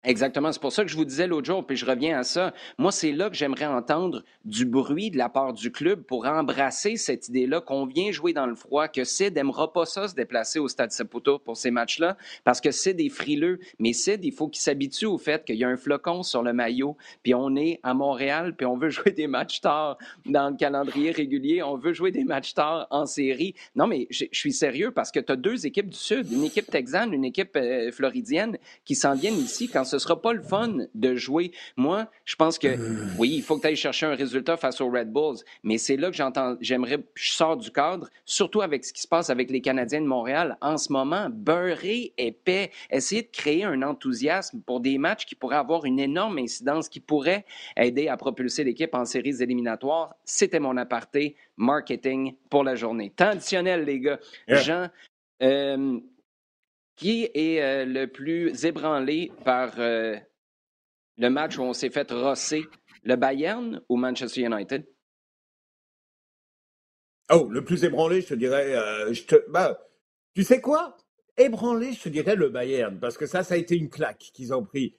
[0.04, 0.52] Exactement.
[0.52, 2.52] C'est pour ça que je vous disais l'autre jour, puis je reviens à ça.
[2.76, 6.96] Moi, c'est là que j'aimerais entendre du bruit de la part du club pour embrasser
[6.96, 10.58] cette idée-là qu'on vient jouer dans le froid, que Sid n'aimera pas ça se déplacer
[10.58, 13.60] au Stade Saputo pour ces matchs-là, parce que Sid est frileux.
[13.78, 16.52] Mais Sid, il faut qu'il s'habitue au fait qu'il y a un flocon sur le
[16.52, 20.56] maillot, puis on est à Montréal, puis on veut jouer des matchs tard dans le
[20.56, 23.54] calendrier régulier, on veut jouer des matchs tard en série.
[23.74, 26.66] Non, mais je, suis sérieux parce que tu as deux équipes du Sud, une équipe
[26.66, 30.86] texane, une équipe euh, floridienne, qui s'en viennent ici quand ce sera pas le fun
[30.94, 31.52] de jouer.
[31.76, 33.06] Moi, je pense que euh.
[33.18, 35.96] oui, il faut que tu ailles chercher un résultat face aux Red Bulls, mais c'est
[35.96, 39.50] là que j'entends, j'aimerais, je sors du cadre, surtout avec ce qui se passe avec
[39.50, 44.80] les Canadiens de Montréal en ce moment, beurré, épais, essayer de créer un enthousiasme pour
[44.80, 47.44] des matchs qui pourraient avoir une énorme incidence, qui pourraient
[47.76, 50.14] aider à propulser l'équipe en séries éliminatoires.
[50.24, 53.10] C'était mon aparté marketing pour la journée.
[53.10, 54.18] Temps additionnel, les gars.
[54.48, 54.88] Jean,
[55.42, 56.00] euh,
[56.96, 60.16] qui est euh, le plus ébranlé par euh,
[61.18, 62.64] le match où on s'est fait rosser,
[63.02, 64.86] le Bayern ou Manchester United?
[67.30, 68.74] Oh, le plus ébranlé, je te dirais.
[68.74, 69.12] Euh,
[69.48, 69.80] bah,
[70.34, 70.96] tu sais quoi?
[71.36, 74.54] Ébranlé, je te dirais le Bayern, parce que ça, ça a été une claque qu'ils
[74.54, 74.96] ont pris.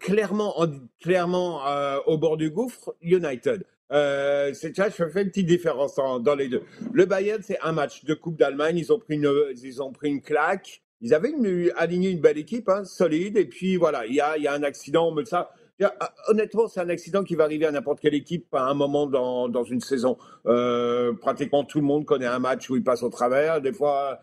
[0.00, 0.54] clairement,
[1.00, 1.60] clairement
[2.06, 3.66] au bord du gouffre, United.
[3.90, 6.62] c'est vois, je fais une petite différence dans, les deux.
[6.92, 8.78] Le Bayern, c'est un match de Coupe d'Allemagne.
[8.78, 9.30] Ils ont pris une,
[9.62, 11.34] ils ont pris une claque ils avaient
[11.76, 15.26] aligné une belle équipe, hein, solide, et puis voilà, il y a, un accident, mais
[15.26, 15.50] ça,
[15.82, 19.06] ah, honnêtement, c'est un accident qui va arriver à n'importe quelle équipe à un moment
[19.06, 20.16] dans, une saison.
[20.46, 23.60] Euh, pratiquement tout le monde connaît un match où il passe au travers.
[23.60, 24.20] Des fois,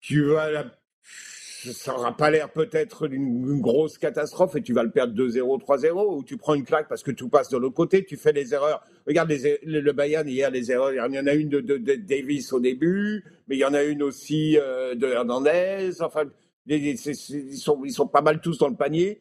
[0.00, 0.64] tu vas
[1.72, 6.16] ça n'aura pas l'air peut-être d'une grosse catastrophe et tu vas le perdre 2-0, 3-0
[6.16, 8.54] ou tu prends une claque parce que tout passe de l'autre côté, tu fais des
[8.54, 8.82] erreurs.
[9.06, 10.92] Regarde les, le Bayern hier, les erreurs.
[10.92, 13.82] Il y en a une de, de, Davis au début, mais il y en a
[13.82, 16.00] une aussi euh, de Hernandez.
[16.00, 16.24] Enfin,
[16.66, 19.20] ils, sont, ils sont pas mal tous dans le panier.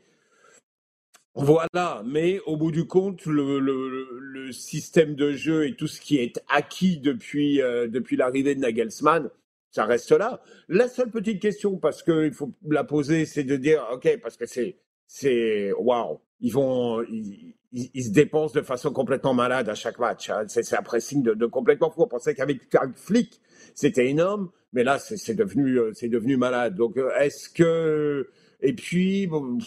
[1.36, 6.00] Voilà, mais au bout du compte, le, le, le, système de jeu et tout ce
[6.00, 9.32] qui est acquis depuis, euh, depuis l'arrivée de Nagelsmann,
[9.74, 10.40] ça reste là.
[10.70, 14.46] La seule petite question, parce qu'il faut la poser, c'est de dire, OK, parce que
[14.46, 20.30] c'est, c'est, waouh, ils vont, ils, se dépensent de façon complètement malade à chac match.
[20.30, 20.46] Hein.
[20.48, 22.04] C'est, un pressing de, complètement fou.
[22.04, 22.62] On pensait qu'avec
[22.94, 23.42] Flick,
[23.74, 26.76] c'était énorme, mais là, c'est, devenu, euh, c'est devenu malade.
[26.76, 28.30] Donc, euh, est-ce que,
[28.62, 29.58] et puis, bon,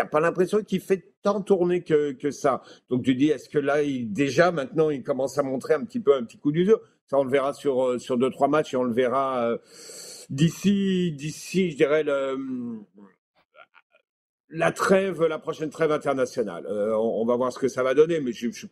[0.00, 2.62] a pas l'impression qu'il fait tant tourner que, ça.
[2.90, 6.14] Donc tu dis, est-ce que là, déjà maintenant, il commence à montrer un petit peu
[6.14, 6.52] un petit coup
[7.08, 9.58] ça, on le verra sur, euh, sur deux, trois matchs et on le verra euh,
[10.28, 12.36] d'ici, d'ici, je dirais, le,
[14.50, 16.66] la trêve, la prochaine trêve internationale.
[16.66, 18.68] Euh, on, va voir ce que ça va donner, mais je ne suis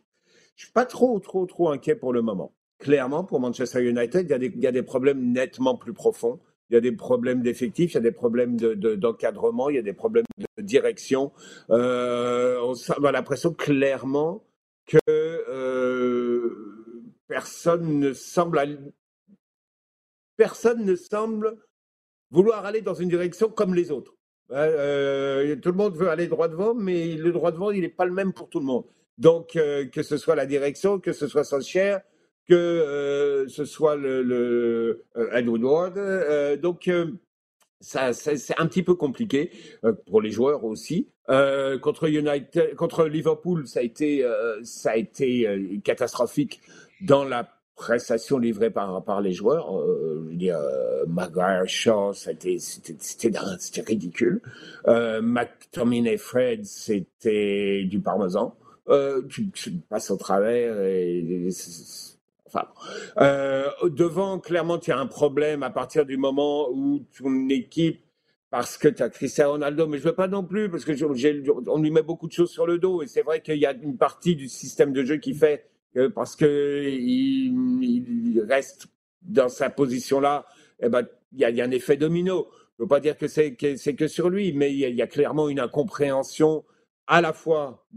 [0.73, 2.53] pas trop, trop, trop inquiet pour le moment.
[2.79, 6.39] Clairement, pour Manchester United, il y a des, problèmes nettement plus profonds.
[6.69, 9.79] Il y a des problèmes d'effectifs, il y a des problèmes d'encadrement, de, il y
[9.79, 11.31] a des problèmes de direction.
[11.71, 14.43] Euh, on a l'impression clairement
[14.85, 16.66] que euh,
[17.27, 18.59] personne ne semble
[20.37, 21.57] personne ne semble
[22.31, 24.13] vouloir aller dans une direction comme les autres.
[24.51, 28.05] Euh, tout le monde veut aller droit devant, mais le droit devant, il n'est pas
[28.05, 28.85] le même pour tout le monde.
[29.17, 31.99] Donc, euh, que ce soit la direction, que ce soit Solskjaer,
[32.47, 36.59] que euh, ce soit le, Edward Ward.
[36.61, 36.89] donc,
[37.81, 39.51] c'est un petit peu compliqué
[40.05, 41.09] pour les joueurs aussi.
[41.27, 44.25] contre United, contre Liverpool, ça a été,
[44.63, 46.61] ça a été catastrophique
[47.01, 49.77] dans la prestation livrée par, par les joueurs.
[49.77, 52.57] Euh, je veux dire, euh, Maguire, Shaw, c'était,
[53.85, 54.41] ridicule.
[54.87, 58.55] Euh, McTominay, Fred, c'était du parmesan.
[58.89, 61.49] Euh, tu, passes au travers et,
[62.45, 62.67] enfin,
[63.17, 68.01] euh, devant, clairement, tu as un problème à partir du moment où ton équipe
[68.49, 71.91] parce que tu as Cristiano Ronaldo, mais je veux pas non plus, parce que lui
[71.91, 74.37] met beaucoup de choses sur le dos, et c'est vrai qu'il y a une partie
[74.37, 75.67] du système de jeu qui fait
[76.13, 78.87] parce que il, reste
[79.21, 80.45] dans sa position-là,
[80.79, 82.47] eh ben, il y, a, un effet domino.
[82.77, 85.49] Je ne veux pas dire que c'est que, sur lui, mais il y, a, clairement
[85.49, 86.63] une incompréhension
[87.07, 87.87] à la fois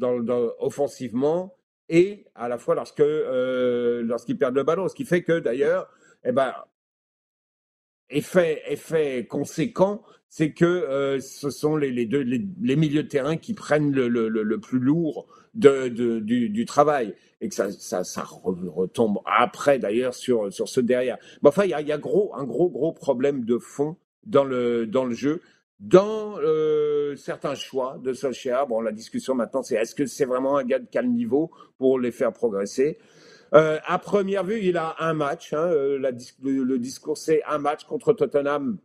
[0.59, 1.55] offensivement
[1.89, 5.89] et à la fois lorsque euh, lorsqu'il perd le ballon, ce qui fait que d'ailleurs,
[6.25, 6.55] eh ben,
[8.11, 13.93] effet, conséquent, c'est que euh, ce sont les, deux les, milieux de terrain qui prennent
[13.93, 17.15] le, plus lourd de, du, travail.
[17.41, 21.19] Et que ça, ça, retombe après d'ailleurs sur, sur ce derrière.
[21.43, 24.45] Mais enfin, il y a, y a gros, un gros, gros problème de fond dans
[24.45, 25.41] le, dans le jeu.
[25.81, 30.59] Dans euh, certains choix de Solskjaer, bon, la discussion maintenant, c'est est-ce que c'est vraiment
[30.59, 32.99] un gars de quel niveau pour les faire progresser?
[33.55, 35.53] Euh, À première vue, il a un match.
[35.53, 36.11] Hein, euh, la,
[36.43, 38.79] le, discours, c'est un match contre Tottenham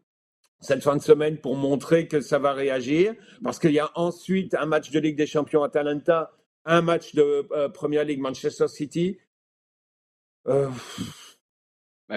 [0.61, 4.55] cette fin de semaine pour montrer que ça va réagir, parce qu'il y a ensuite
[4.55, 6.31] un match de Ligue des Champions à Atalanta,
[6.65, 9.19] un match de euh, Première Ligue Manchester City.
[10.47, 10.69] Euh,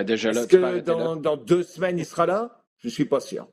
[0.04, 2.64] déjà Est-ce que dans, dans deux semaines, il sera là?
[2.78, 3.48] Je ne suis pas sûr.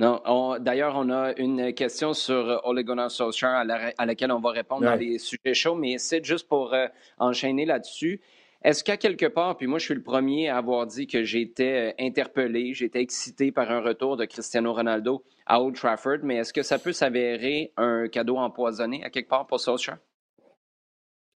[0.00, 4.50] Non, d'ailleurs, on a une question sur euh, Ole Gunnar Solskjaer à, laquelle on va
[4.50, 6.86] répondre dans les sujets chauds, mais c'est juste pour euh,
[7.18, 8.18] enchaîner là-dessus.
[8.62, 11.90] Est-ce qu'à quelque part, puis moi je suis le premier à avoir dit que j'étais
[11.90, 16.54] euh, interpellé, j'étais excité par un retour de Cristiano Ronaldo à Old Trafford, mais est-ce
[16.54, 19.98] que ça peut s'avérer un cadeau empoisonné à quelque part pour Solskjaer?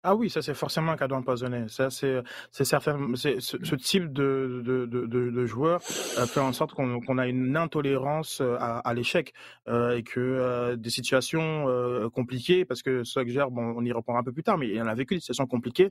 [0.07, 1.65] Ah oui, ça c'est forcément un cadeau empoisonné.
[1.69, 3.15] Ça c'est c'est certain.
[3.15, 5.81] C'est ce, type de de, de, de joueur
[6.19, 9.33] euh, fait en sorte qu'on qu'on a une intolérance euh, à, à l'échec
[9.67, 14.21] euh, et que euh, des situations euh, compliquées, parce que Sogger, bon, on y reprendra
[14.21, 15.91] un peu plus tard, mais il en a vécu des situations compliquées.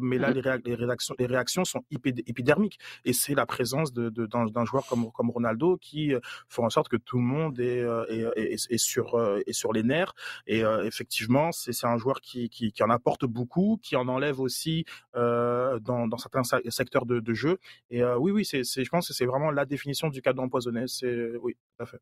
[0.00, 4.08] mais là, mmh les, les, réactions les réactions sont épidermiques et c'est la présence de
[4.10, 6.12] d'un joueur comme comme Ronaldo qui
[6.48, 9.06] fait en sorte que tout le monde est est, est, est sur
[9.46, 10.14] est sur les nerfs.
[10.46, 13.47] Et effectivement, c'est c'est un joueur qui, qui qui en apporte beaucoup
[13.82, 14.84] qui en enlève aussi
[15.16, 17.58] euh, dans, dans, certains secteurs de, de jeu.
[17.90, 20.84] Et euh, oui, oui, je pense que c'est vraiment la définition du cadeau empoisonné.
[20.86, 22.00] C'est oui, tout à fait.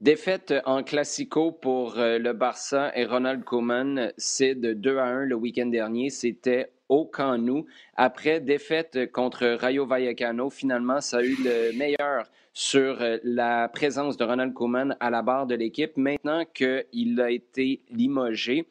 [0.00, 5.24] Défaite en classico pour euh, le Barça et Ronald Koeman, c'est de 2 à 1
[5.24, 6.10] le week-end dernier.
[6.10, 7.64] C'était au Camp Nou.
[7.94, 14.24] Après défaite contre Rayo Vallecano, finalement, ça a eu le meilleur sur la présence de
[14.24, 15.96] Ronald Koeman à la barre de l'équipe.
[15.96, 18.66] Maintenant qu'il a été limogé,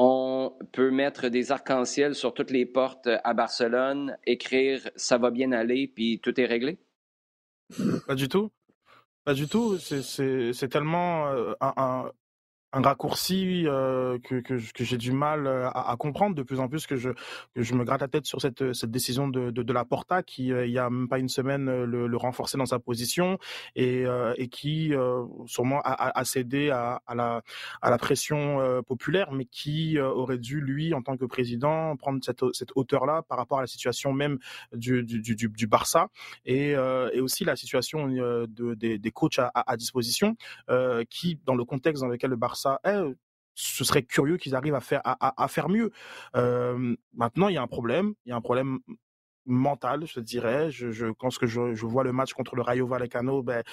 [0.00, 5.50] on peut mettre des arcs-en-ciel sur toutes les portes à Barcelone, écrire ça va bien
[5.50, 6.78] aller, puis tout est réglé?
[8.06, 8.52] Pas du tout.
[9.24, 9.76] Pas du tout.
[9.78, 12.12] C'est tellement euh, un,
[12.72, 16.60] un raccourci euh, que, que, que j'ai du mal euh, à, à, comprendre de plus
[16.60, 17.10] en plus que je
[17.54, 20.22] que je me gratte la tête sur cette cette décision de de, de la Porta
[20.22, 22.78] qui euh, il y a même pas une semaine euh, le, le renforçait dans sa
[22.78, 23.38] position
[23.74, 24.04] et
[24.36, 24.92] et qui
[25.46, 27.42] sûrement a, a, cédé à, à la
[27.82, 32.44] à la pression populaire mais qui aurait dû lui en tant que président prendre cette
[32.52, 34.38] cette hauteur là par rapport à la situation même
[34.72, 36.08] du du du, du Barça
[36.44, 40.36] et et aussi la situation de des, des coachs à, à disposition
[41.10, 43.14] qui dans le contexte dans lequel le Barça ça, eh,
[43.54, 45.90] ce serait curieux qu'ils arrivent à faire à, faire mieux.
[46.34, 48.14] Maintenant, il y a un problème.
[48.24, 48.78] Il y a un problème
[49.48, 50.70] mental, je dirais.
[50.70, 51.06] Je, je
[51.38, 53.64] que je, je, vois le match contre le Rayo Vallecano, ben,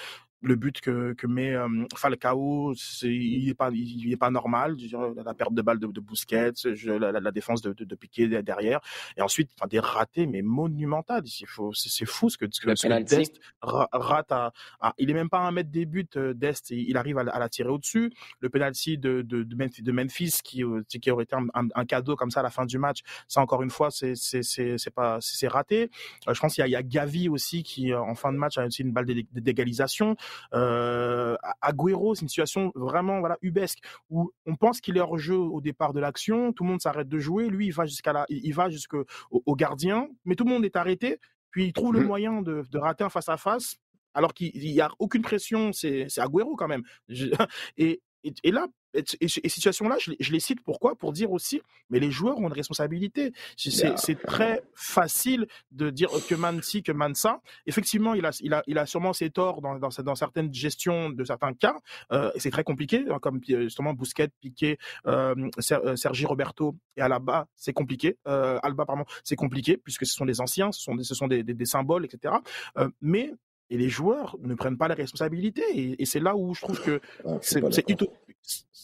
[0.42, 4.76] le but que, que met euh, Falcao, c'est, il n'est pas, il est pas normal.
[5.24, 6.52] La perte de balle de, de Busquets,
[6.84, 8.80] la, la, défense de, de, de Piqué derrière,
[9.16, 11.24] et ensuite enfin, des ratés mais monumentales.
[11.26, 14.32] C'est, fou ce que, ce que, Dest rate.
[14.32, 14.52] À,
[14.98, 17.48] il est même pas un mètre des buts euh, Dest, il arrive à, à la
[17.48, 18.12] tirer au-dessus.
[18.40, 22.30] Le penalty de, de, de, Memphis, qui, euh, qui aurait été un, un, cadeau comme
[22.30, 25.48] ça à la fin du match, ça encore une fois c'est c'est c'est pas c'est
[25.48, 25.90] raté.
[26.28, 28.58] je pense qu'il y a, il y a Gavi aussi qui en fin de match
[28.58, 30.16] a aussi une balle d'égalisation.
[30.54, 33.78] Euh, Agüero, c'est une situation vraiment voilà ubesque
[34.10, 37.08] où on pense qu'il est hors jeu au départ de l'action, tout le monde s'arrête
[37.08, 40.50] de jouer, lui il va jusqu'à la, il va jusqu'au au gardien, mais tout le
[40.50, 41.18] monde est arrêté,
[41.50, 43.76] puis il trouve le mmh moyen de, de rater un face à face
[44.16, 46.82] alors qu'il n'y a aucune pression, c'est Agüero quand même.
[47.76, 50.96] Et, et, et là, et, et, situations-là, je, je, les cite pourquoi?
[50.96, 53.32] Pour dire aussi, mais les joueurs ont une responsabilité.
[53.56, 57.40] C'est très facile de dire que man ci, que man ça.
[57.66, 61.10] Effectivement, il a, il a, il a sûrement ses torts dans, dans, dans certaines gestions
[61.10, 61.76] de certains cas.
[62.12, 67.46] Euh, c'est très compliqué, hein, comme euh, justement Bousquet, Piqué, euh, Sergi Roberto et Alba,
[67.54, 68.16] c'est compliqué.
[68.26, 71.28] Euh, Alba, pardon, c'est compliqué puisque ce sont des anciens, ce sont des, ce sont
[71.28, 72.34] des, des, des symboles, etc.
[72.78, 73.32] Euh, mais
[73.70, 75.64] et les joueurs ne prennent pas les responsabilités.
[75.74, 77.62] Et, et c'est là où je trouve que ah, c'est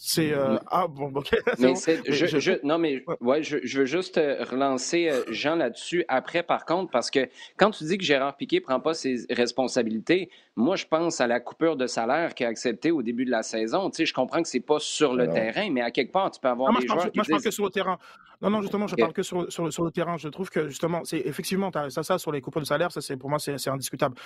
[0.05, 1.31] c'est euh, ah bon ok.
[1.61, 1.75] Mais
[2.09, 3.45] je, je, non mais ouais.
[3.45, 7.71] je, je veux juste euh, relancer euh, Jean là-dessus après par contre parce que quand
[7.71, 11.77] tu dis que Gérard Piquet prend pas ses responsabilités moi je pense à la coupure
[11.77, 13.91] de salaire qu'il a acceptée au début de la saison.
[13.91, 16.41] Tu sais je comprends que c'est pas sur le terrain mais à quelque part tu
[16.41, 17.99] peux avoir ah, des moi, joueurs je, moi, je parle que sur le terrain.
[18.41, 20.17] Non non justement je parle que sur, sur, sur, le terrain.
[20.17, 23.17] Je trouve que justement c'est effectivement ça ça sur les coupures de salaire ça c'est
[23.17, 24.17] pour moi c'est indiscutable.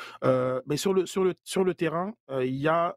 [0.66, 2.96] Mais sur le sur le sur le terrain il y a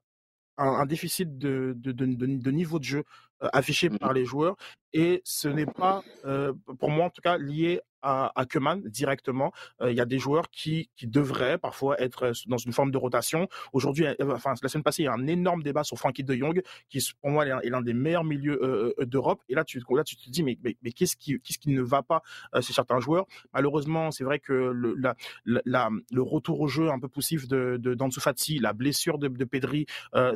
[0.60, 3.04] un, déficit de, de, de, de, niveau de jeu
[3.44, 4.56] euh, affiché mmh par les joueurs.
[4.94, 9.52] Et ce n'est pas, euh, pour moi en tout cas, lié à, à Keman directement.
[9.82, 13.48] Il y a des joueurs qui, qui devraient parfois être dans une forme de rotation.
[13.74, 16.62] Aujourd'hui, enfin la semaine passée, il y a un énorme débat sur Frankie de Jong,
[16.90, 19.42] qui pour moi est l'un des meilleurs milieux d'Europe.
[19.50, 22.04] Et là, tu, là, tu te dis, mais, mais, qu'est-ce qui, qu'est-ce qui ne va
[22.04, 22.22] pas
[22.62, 23.26] chez certains joueurs?
[23.54, 27.78] Malheureusement, c'est vrai que le, la, la, le retour au jeu un peu poussif de,
[27.80, 29.86] de d'Ansu Fati, la blessure de, de Pedri,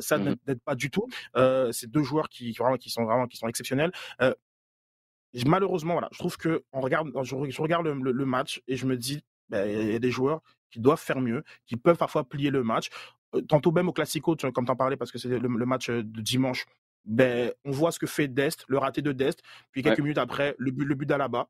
[0.00, 1.06] ça mmh n'aide pas du tout.
[1.72, 3.92] c'est deux joueurs qui, vraiment, qui sont vraiment qui sont exceptionnels
[5.46, 9.22] malheureusement, voilà, je trouve que on regarde, je, regarde le, match et je me dis,
[9.48, 12.62] ben, il y a des joueurs qui doivent faire mieux, qui peuvent parfois plier le
[12.62, 12.88] match.
[13.34, 16.20] Euh, tantôt même au Classico, comme tu en parlais, parce que c'est le, match de
[16.20, 16.66] dimanche,
[17.04, 19.42] ben, on voit ce que fait Dest, le raté de Dest,
[19.72, 21.48] puis quelques minutes après, le but, le but d'Alaba.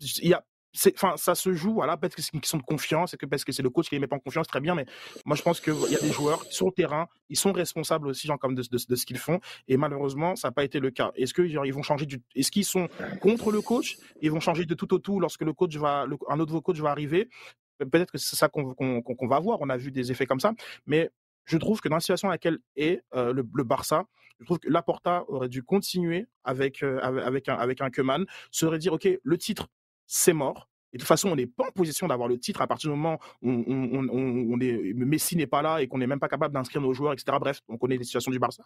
[0.00, 0.44] Il y a,
[0.94, 3.52] enfin, ça se joue, voilà, peut-être que c'est une question de confiance, que parce que
[3.52, 4.86] c'est le coach qui les met pas en confiance, très bien, mais
[5.24, 8.26] moi je pense qu'il y a des joueurs sur le terrain, ils sont responsables aussi,
[8.26, 11.12] genre, comme de, ce qu'ils font, et malheureusement, ça n'a pas été le cas.
[11.14, 12.88] Est-ce qu'ils vont changer est-ce qu'ils sont
[13.20, 16.40] contre le coach, ils vont changer de tout au tout lorsque le coach va, un
[16.40, 17.28] autre coach va arriver?
[17.78, 18.74] Peut-être que c'est ça qu'on
[19.28, 20.52] va voir, on a vu des effets comme ça,
[20.86, 21.10] mais
[21.44, 24.04] je trouve que dans la situation dans laquelle est euh, le, Barça,
[24.38, 28.78] je trouve que Laporta aurait dû continuer avec, euh, avec, un, avec un Keman, serait
[28.78, 29.68] dire, OK, le titre,
[30.06, 30.68] c'est mort.
[30.92, 32.96] Et de toute façon, on n'est pas en position d'avoir le titre à partir du
[32.96, 36.82] moment où on, est, Messi n'est pas là et qu'on n'est même pas capable d'inscrire
[36.82, 37.36] nos joueurs, etc.
[37.40, 38.62] Bref, on connaît les situations du Barça.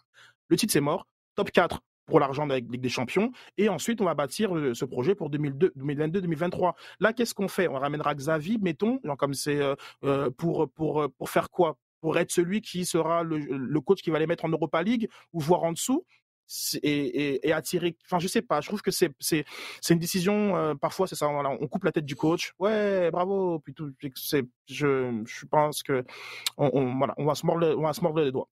[0.49, 1.07] Le titre, c'est mort.
[1.35, 3.31] Top 4 pour l'argent de la Ligue des Champions.
[3.57, 6.73] Et ensuite, on va bâtir euh, ce projet pour 2022-2023.
[6.99, 7.67] Là, qu'est-ce qu'on fait?
[7.67, 11.77] On ramènera Xavi, mettons, comme c'est euh, euh, pour, pour, pour faire quoi?
[11.99, 15.09] Pour être celui qui sera le, le, coach qui va les mettre en Europa League
[15.33, 16.05] ou voir en dessous?
[16.83, 17.95] Et, attirer.
[18.05, 18.61] Enfin, je sais pas.
[18.61, 19.13] Je trouve que c'est
[19.89, 20.55] une décision.
[20.55, 21.27] Euh, parfois, c'est ça.
[21.27, 22.53] on coupe la tête du coach.
[22.59, 23.59] Ouais, bravo.
[23.59, 23.91] Puis tout.
[24.15, 26.03] C'est je pense que
[26.57, 28.49] on, va se mordre on va les doigts.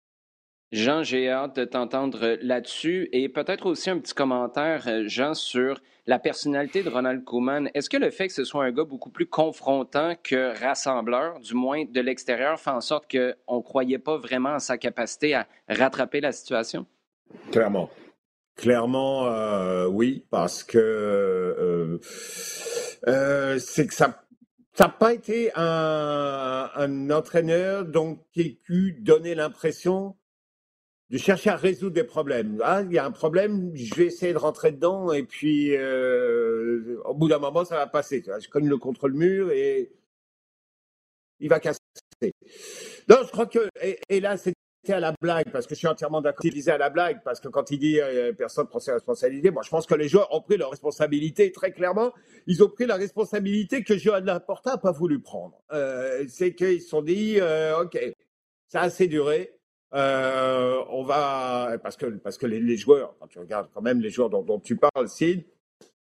[0.70, 5.81] Jean, j'ai hâte de t'entendre là-dessus et peut-être aussi un petit commentaire, euh, Jean, sur
[6.07, 7.70] la personnalité de Ronald Koeman.
[7.72, 11.55] Est-ce que le fait que ce soit un gars beaucoup plus confrontant que rassembleur, du
[11.55, 15.46] moins de l'extérieur, fait en sorte qu'on ne croyait pas vraiment à sa capacité à
[15.70, 16.87] rattraper la situation?
[17.50, 17.90] Clairement.
[18.58, 21.98] Clairement, euh, oui, parce que euh,
[23.06, 24.24] euh, c'est que ça
[24.80, 30.16] n'a pas été un, entraîneur donc qui a pu donner l'impression
[31.10, 32.60] de chercher à résoudre des problèmes.
[32.64, 37.14] Ah, il y a un problème, je vais essayer de rentrer dedans et puis au
[37.14, 38.24] bout d'un moment, ça va passer.
[38.26, 39.92] Je cogne le contre le mur et
[41.38, 41.78] il va casser.
[43.08, 43.68] Non, je crois que
[44.08, 44.54] et là c'est
[44.92, 46.44] à la blague, parce que je suis entièrement d'accord.
[46.44, 49.51] Il disait à la blague, parce que quand il dit euh, personne prend ses responsabilités,
[49.51, 52.12] moi je pense que les joueurs ont pris leurs responsabilités très clairement.
[52.46, 55.61] Ils ont pris la responsabilité que Johan Laporta n'a pas voulu prendre.
[55.72, 57.98] Euh, c'est qu'ils se sont dit, euh, ok,
[58.66, 59.53] ça a assez duré.
[59.94, 64.11] Euh, on va parce que parce que les, joueurs, quand tu regardes quand même les
[64.11, 65.44] joueurs dont, dont tu parles, Sid,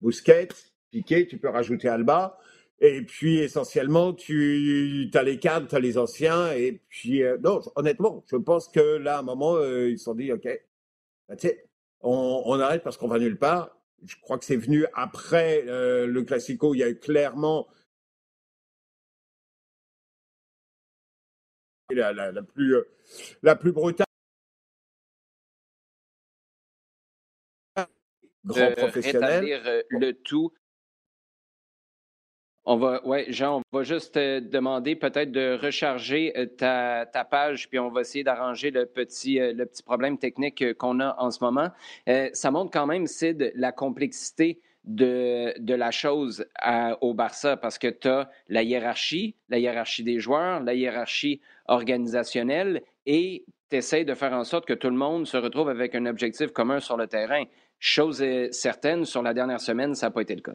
[0.02, 0.48] Bousquet,
[0.92, 2.38] Piqué, tu peux rajouter Alba.
[2.80, 6.52] Et puis, essentiellement, tu as les cadres, tu as les anciens.
[6.52, 10.06] Et puis, euh, non, honnêtement, je pense que là, à un moment, euh, ils se
[10.06, 10.48] sont dit, OK,
[11.30, 11.36] bah,
[12.02, 13.78] on, on, arrête parce qu'on va nulle part.
[14.04, 16.76] Je crois que c'est venu après euh, le Classico.
[16.76, 17.68] Il y a eu clairement
[21.90, 22.76] la, la, la plus,
[23.42, 24.06] la plus brutale.
[28.44, 29.86] Grand professionnel.
[29.90, 30.52] le tout
[32.66, 37.70] on va, ouais, Jean, on va juste te demander peut-être de recharger euh, ta, page,
[37.70, 41.16] puis on va essayer d'arranger le petit, euh, le petit problème technique euh, qu'on a
[41.20, 41.70] en ce moment.
[42.34, 46.46] ça montre quand même, Sid, la complexité de, de la chose
[47.02, 52.82] au Barça, parce que tu as la hiérarchie, la hiérarchie des joueurs, la hiérarchie organisationnelle,
[53.06, 56.06] et tu essaies de faire en sorte que tout le monde se retrouve avec un
[56.06, 57.44] objectif commun sur le terrain.
[57.80, 60.54] Chose certaine, sur la dernière semaine, ça n'a pas été le cas.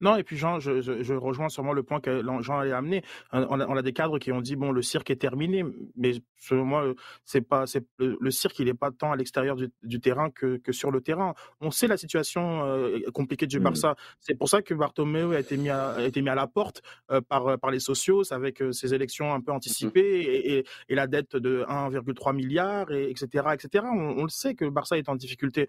[0.00, 3.02] Non, et puis Jean, je, je, rejoins sûrement le point que Jean a amené.
[3.32, 5.64] On a, on a, des cadres qui ont dit bon, le cirque est terminé,
[5.96, 6.94] mais selon moi,
[7.24, 10.56] c'est pas, c'est le, cirque, il n'est pas tant à l'extérieur du, du, terrain que,
[10.58, 11.34] que, sur le terrain.
[11.60, 13.62] On sait la situation euh, compliquée du mmh.
[13.62, 13.96] Barça.
[14.20, 16.82] C'est pour ça que Bartomeu a été mis à, a été mis à la porte
[17.10, 20.64] euh, par, par les socios avec euh, ses élections un peu mmh anticipées et, et,
[20.88, 23.84] et, la dette de 1,3 milliard, et, etc., etc.
[23.88, 25.68] On, on, le sait que le Barça est en difficulté,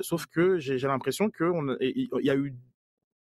[0.00, 2.54] sauf que j'ai l'impression qu'il y a eu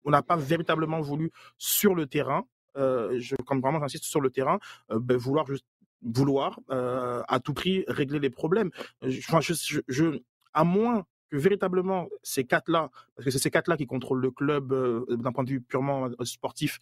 [0.05, 2.45] on n'a pas véritablement voulu sur le terrain,
[2.77, 4.59] euh, je, comme vraiment j'insiste sur le terrain,
[4.91, 5.67] euh, ben, vouloir juste
[6.03, 8.71] vouloir euh, à tout prix régler les problèmes.
[9.03, 10.21] Enfin, je, je,
[10.53, 14.73] à moins que véritablement ces quatre-là, parce que c'est ces quatre-là qui contrôlent le club
[15.11, 16.79] d'un point de vue purement sportif,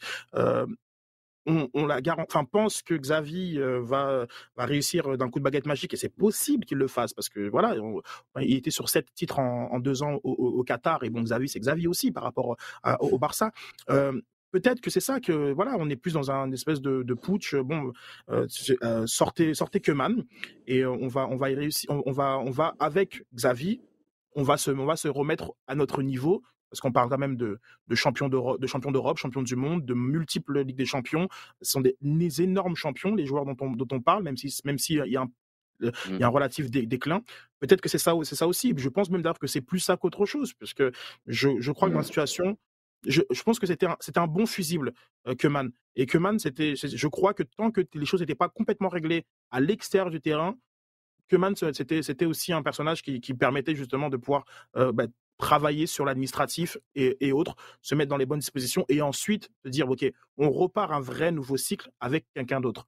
[1.47, 4.26] on, la enfin, pense que Xavi euh, va,
[4.57, 7.49] va réussir d'un coup de baguette magique et c'est possible qu'il le fasse parce que
[7.49, 7.74] voilà,
[8.40, 11.86] il était sur sept titres en, deux ans au, Qatar et bon, Xavi, c'est Xavi
[11.86, 12.57] aussi par rapport
[13.01, 13.53] au Barça.
[13.90, 14.20] Euh,
[14.51, 17.55] peut-être que c'est ça que voilà, on est plus dans un espèce de, de putsch.
[17.55, 17.92] Bon,
[18.30, 18.47] euh,
[19.07, 20.24] sortez, sortez Keman
[20.66, 21.90] et on va, on va y réussir.
[21.90, 23.80] On, va, on va avec Xavi,
[24.34, 27.36] on va se, on va se remettre à notre niveau parce qu'on parle quand même
[27.36, 27.58] de,
[27.88, 31.28] de champions d'Europe, de champions d'Europe, champions du monde, de multiples Ligues des Champions.
[31.62, 31.96] Ce sont des,
[32.42, 35.22] énormes champions, les joueurs dont on, dont on parle, même si, même s'il y a
[35.22, 35.30] un
[35.80, 36.34] il y a un mmh.
[36.34, 37.22] relatif déclin.
[37.60, 38.72] Peut-être que c'est ça, c'est ça aussi.
[38.76, 40.90] Je pense même d'ailleurs que c'est plus ça qu'autre chose, parce que
[41.26, 42.06] je, je crois que dans la mmh.
[42.06, 42.58] situation,
[43.06, 44.92] je, je pense que c'était un, c'était un bon fusible,
[45.26, 45.34] euh.
[45.98, 49.60] Et Keman, c'était, je crois que tant que les choses n'étaient pas complètement réglées à
[49.60, 50.56] l'extérieur du terrain,
[51.28, 54.44] Keman, c'était, c'était aussi un personnage qui, qui permettait justement de pouvoir
[54.76, 55.06] euh, bah,
[55.39, 59.89] travailler sur l'administratif et, autres, se mettre dans les bonnes dispositions et ensuite se dire,
[59.91, 60.05] OK,
[60.39, 62.87] on repart un vrai nouveau cycle avec quelqu'un d'autre.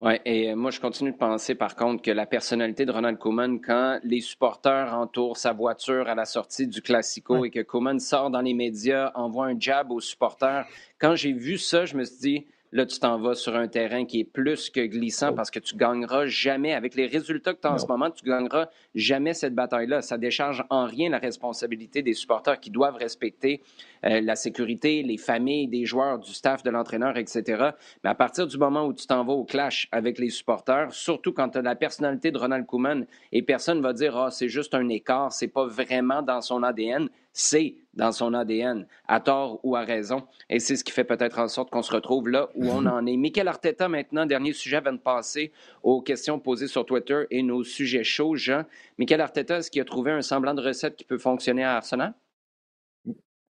[0.00, 3.16] Oui, et euh, moi, je continue de penser, par contre, que la personnalité de Ronald
[3.16, 7.98] Koeman, quand les supporters entourent sa voiture à la sortie du Classico et que Koeman
[7.98, 10.66] sort dans les médias, envoie un jab aux supporters,
[10.98, 14.04] quand j'ai vu ça, je me suis dit, Là, tu t'en vas sur un terrain
[14.04, 15.34] qui est plus que glissant oh.
[15.36, 18.24] parce que tu gagneras jamais, avec les résultats que tu as en ce moment, tu
[18.24, 20.02] gagneras jamais cette bataille-là.
[20.02, 23.62] Ça décharge en rien la responsabilité des supporters qui doivent respecter
[24.04, 27.70] euh, la sécurité, les familles des joueurs, du staff, de l'entraîneur, etc.
[28.02, 31.32] Mais à partir du moment où tu t'en vas au clash avec les supporters, surtout
[31.32, 34.74] quand tu as la personnalité de Ronald Koeman et personne va dire, ah, c'est juste
[34.74, 39.76] un écart, c'est pas vraiment dans son ADN c'est dans son ADN, à tort ou
[39.76, 40.22] à raison.
[40.48, 43.04] Et c'est ce qui fait peut-être en sorte qu'on se retrouve là où on en
[43.06, 43.16] est.
[43.16, 47.64] Michael Arteta, maintenant, dernier sujet avant de passer aux questions posées sur Twitter et nos
[47.64, 48.36] sujets chauds.
[48.36, 48.64] Jean,
[48.98, 52.14] Michael Arteta, est-ce qu'il a trouvé un semblant de recette qui peut fonctionner à Arsenal?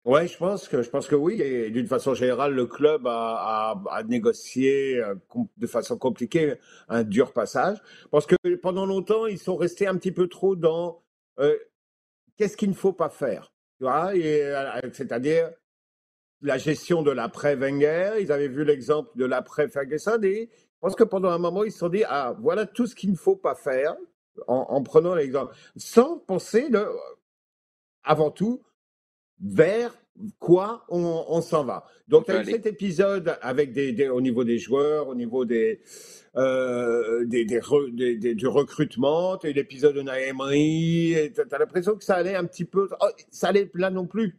[0.06, 1.42] Oui, je pense que je pense que oui.
[1.42, 5.16] Et d'une façon générale, le club a, négocié euh,
[5.58, 6.56] de façon compliquée
[6.90, 7.78] un dur passage.
[8.12, 11.02] Parce que pendant longtemps, ils sont restés un petit peu trop dans
[11.40, 11.58] euh,
[12.38, 13.54] qu'est-ce qu'il ne faut pas faire?
[13.82, 15.52] Euh, c'est-à-dire
[16.42, 18.18] la gestion de l'après-Wenger.
[18.20, 21.80] Ils avaient vu l'exemple de l'après-Ferguson et je pense que pendant un moment, ils se
[21.80, 23.96] sont dit Ah, voilà tout ce qu'il ne faut pas faire
[24.48, 26.70] en, prenant l'exemple, sans penser
[28.04, 28.64] avant tout
[29.42, 29.94] vers
[30.40, 31.86] quoi on, s'en va.
[32.08, 35.82] Donc, cet épisode avec des, au niveau des joueurs, au niveau des,
[36.36, 42.36] euh, des, des, du recrutement, et l'épisode de Naemery, tu as l'impression que ça allait
[42.36, 42.90] un petit peu.
[43.02, 44.38] Oh, ça allait là non plus.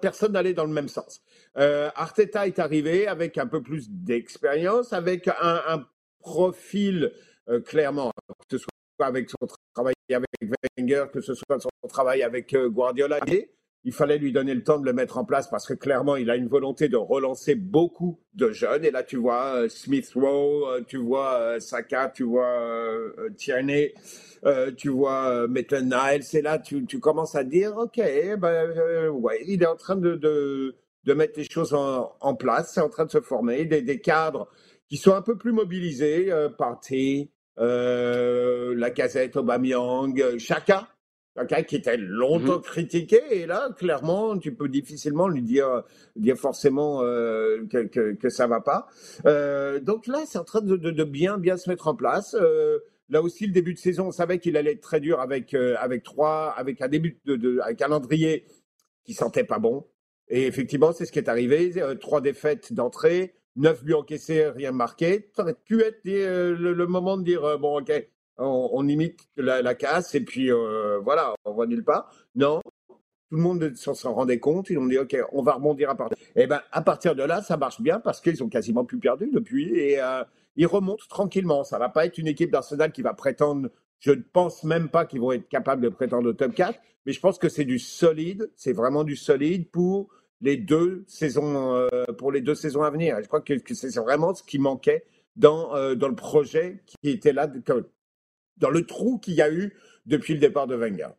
[0.00, 1.22] Personne n'allait dans le même sens.
[1.56, 5.86] Euh, Arteta est arrivé avec un peu plus d'expérience, avec un,
[6.20, 7.12] profil
[7.48, 10.26] euh, clairement, que ce soit avec son travail avec
[10.76, 13.20] Wenger, que ce soit son travail avec Guardiola
[13.88, 16.28] il fallait lui donner le temps de le mettre en place parce que clairement, il
[16.28, 18.84] a une volonté de relancer beaucoup de jeunes.
[18.84, 22.54] Et là, tu vois euh, Smith Rowe, euh, tu vois euh, Saka, tu vois
[23.38, 23.94] Tierney,
[24.76, 26.26] tu vois Maitland Niles.
[26.34, 27.98] Et là, tu, commences à dire, OK,
[28.38, 32.74] ben, ouais, il est en train de, de, mettre les choses en, place.
[32.74, 33.64] C'est en train de se former.
[33.64, 34.50] Des, des, cadres
[34.90, 40.88] qui sont un peu plus mobilisés par T, la casette, Aubameyang, Chaka
[41.34, 45.84] quelqu'un qui était longtemps mmh critiqué, et là, clairement, tu peux difficilement lui dire,
[46.16, 48.88] dire forcément euh, que, que, que, ça va pas.
[49.26, 52.34] Euh, donc là, c'est en train de, de, bien, bien se mettre en place.
[52.34, 55.54] Euh, là aussi, le début de saison, on savait qu'il allait être très dur avec,
[55.54, 58.46] avec trois, avec un début de, de un calendrier
[59.04, 59.86] qui sentait pas bon.
[60.28, 61.72] Et effectivement, c'est ce qui est arrivé.
[62.00, 65.30] Trois défaites d'entrée, neuf buts encaissés, rien marqué.
[65.34, 67.90] Ça aurait pu être le, le, moment de dire, bon, ok,
[68.38, 72.10] on, imite la, casse et puis euh, voilà, on voit nulle part.
[72.34, 74.70] Non, tout le monde s'en rendait compte.
[74.70, 76.16] Ils ont dit, OK, on va rebondir à partir.
[76.36, 78.98] Et eh ben, à partir de là, ça marche bien parce qu'ils ont quasiment plus
[78.98, 80.22] perdu depuis et euh,
[80.56, 81.64] ils remontent tranquillement.
[81.64, 83.68] Ça va pas être une équipe d'Arsenal qui va prétendre.
[84.00, 87.12] Je ne pense même pas qu'ils vont être capables de prétendre au top 4, mais
[87.12, 88.50] je pense que c'est du solide.
[88.54, 90.08] C'est vraiment du solide pour
[90.40, 93.16] les deux saisons, euh, pour les deux saisons à venir.
[93.20, 97.48] je crois que, c'est vraiment ce qui manquait dans, dans le projet qui était là,
[98.58, 99.74] dans le trou qu'il y a eu
[100.06, 101.10] depuis le départ de Wenger.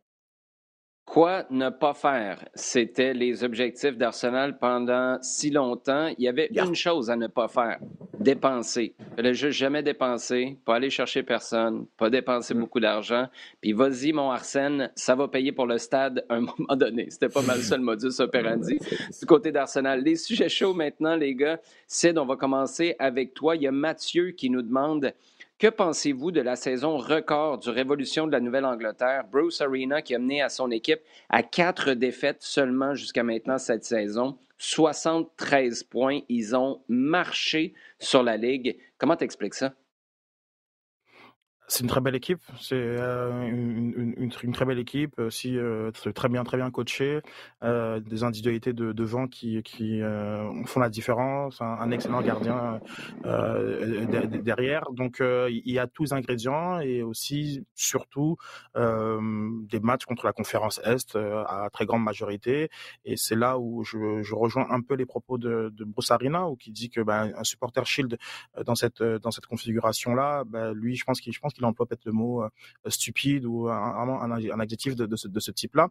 [1.10, 2.48] Quoi ne pas faire?
[2.54, 6.06] C'était les objectifs d'Arsenal pendant si longtemps.
[6.16, 7.80] Il y avait une chose à ne pas faire,
[8.20, 8.94] dépenser.
[8.96, 12.60] Il fallait juste jamais dépenser, pas aller chercher personne, pas dépenser mm.
[12.60, 13.26] beaucoup d'argent.
[13.60, 17.10] Puis vas-y, mon Arsène, ça va payer pour le stade à un moment donné.
[17.10, 20.04] C'était pas mal ça le modus operandi du côté d'Arsenal.
[20.04, 21.58] Les sujets chauds maintenant, les gars.
[21.88, 23.56] Sid, on va commencer avec toi.
[23.56, 25.12] Il y a Mathieu qui nous demande
[25.60, 29.26] Que pensez-vous de la saison record du Révolution de la Nouvelle-Angleterre?
[29.30, 33.84] Bruce Arena qui a mené à son équipe à quatre défaites seulement jusqu'à maintenant cette
[33.84, 34.38] saison.
[34.56, 36.20] 73 points.
[36.30, 38.78] Ils ont marché sur la Ligue.
[38.96, 39.74] Comment t'expliques ça?
[41.70, 42.40] C'est une très belle équipe.
[42.60, 47.20] C'est euh, une, une, une, très belle équipe, aussi euh, très bien, très bien coaché,
[47.62, 52.80] euh, des individualités de devant qui, qui euh, font la différence, un, excellent gardien
[53.24, 54.90] euh, derrière.
[54.90, 58.36] Donc il y a tous les ingrédients et aussi surtout
[58.74, 62.68] des matchs contre la conférence Est à très grande majorité.
[63.04, 66.56] Et c'est là où je, je, rejoins un peu les propos de, de Bruce où
[66.56, 68.18] qui dit que ben, un supporter Shield
[68.66, 71.86] dans cette dans cette configuration là, ben, lui, je pense qu'il je pense il emploie
[71.86, 72.48] peut-être le mot euh,
[72.88, 75.88] stupide ou un, adjectif de, ce, de ce type-là.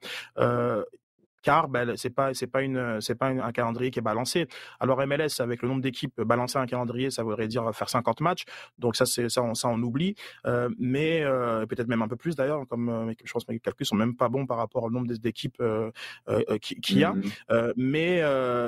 [1.40, 4.48] Euh, car ben, c'est pas c'est pas une c'est pas un calendrier qui est balancé.
[4.80, 8.44] Alors MLS avec le nombre d'équipes balancer un calendrier, ça voudrait dire faire 50 matchs.
[8.78, 10.16] Donc ça c'est ça on, ça on oublie,
[10.46, 12.68] euh, mais euh, peut-être même un peu plus d'ailleurs.
[12.68, 15.08] Comme euh, je pense que mes calculs sont même pas bons par rapport au nombre
[15.08, 15.92] d'équipes euh,
[16.28, 17.14] euh, qu'il y a.
[17.14, 17.74] Mmh.
[17.76, 18.22] mais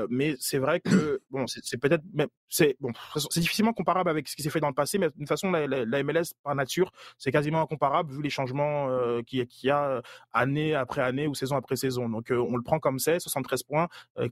[0.10, 2.04] mais c'est vrai que bon c'est peut-être
[2.50, 2.92] c'est bon
[3.30, 5.68] c'est difficilement comparable avec ce qui s'est fait dans le passé, mais d'une façon la,
[5.68, 8.90] la, MLS par nature c'est quasiment incomparable vu les changements
[9.24, 10.02] qu'il y a
[10.34, 12.10] année après année ou saison après saison.
[12.10, 13.88] Donc on prend comme c'est, 73 points
[14.18, 14.28] euh,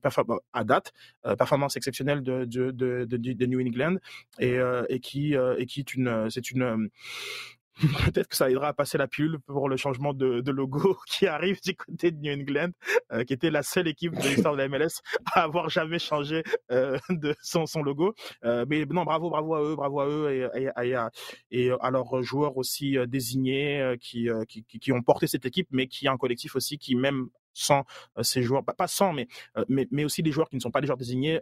[0.54, 0.94] à date,
[1.26, 3.96] euh, performance exceptionnelle de, de, New England
[4.40, 6.90] et, euh, et qui et qui est une c'est une
[8.12, 11.62] peut-être que ça aidera à passer la pilule pour le changement de, logo qui arrive
[11.62, 12.72] du côté de New England,
[13.26, 15.00] qui était la seule équipe de l'histoire de la MLS
[15.34, 18.16] à avoir jamais changé de son, son logo.
[18.44, 20.94] Mais non, bravo, bravo à eux, bravo à eux et, et,
[21.52, 26.08] et, à, leurs joueurs aussi désignés qui, qui, qui, ont porté cette équipe, mais qui
[26.08, 27.84] est un collectif aussi qui même sans
[28.22, 29.28] ces joueurs, pas, pas sans, mais,
[29.68, 31.39] mais, mais aussi les joueurs qui ne sont pas les joueurs désignés,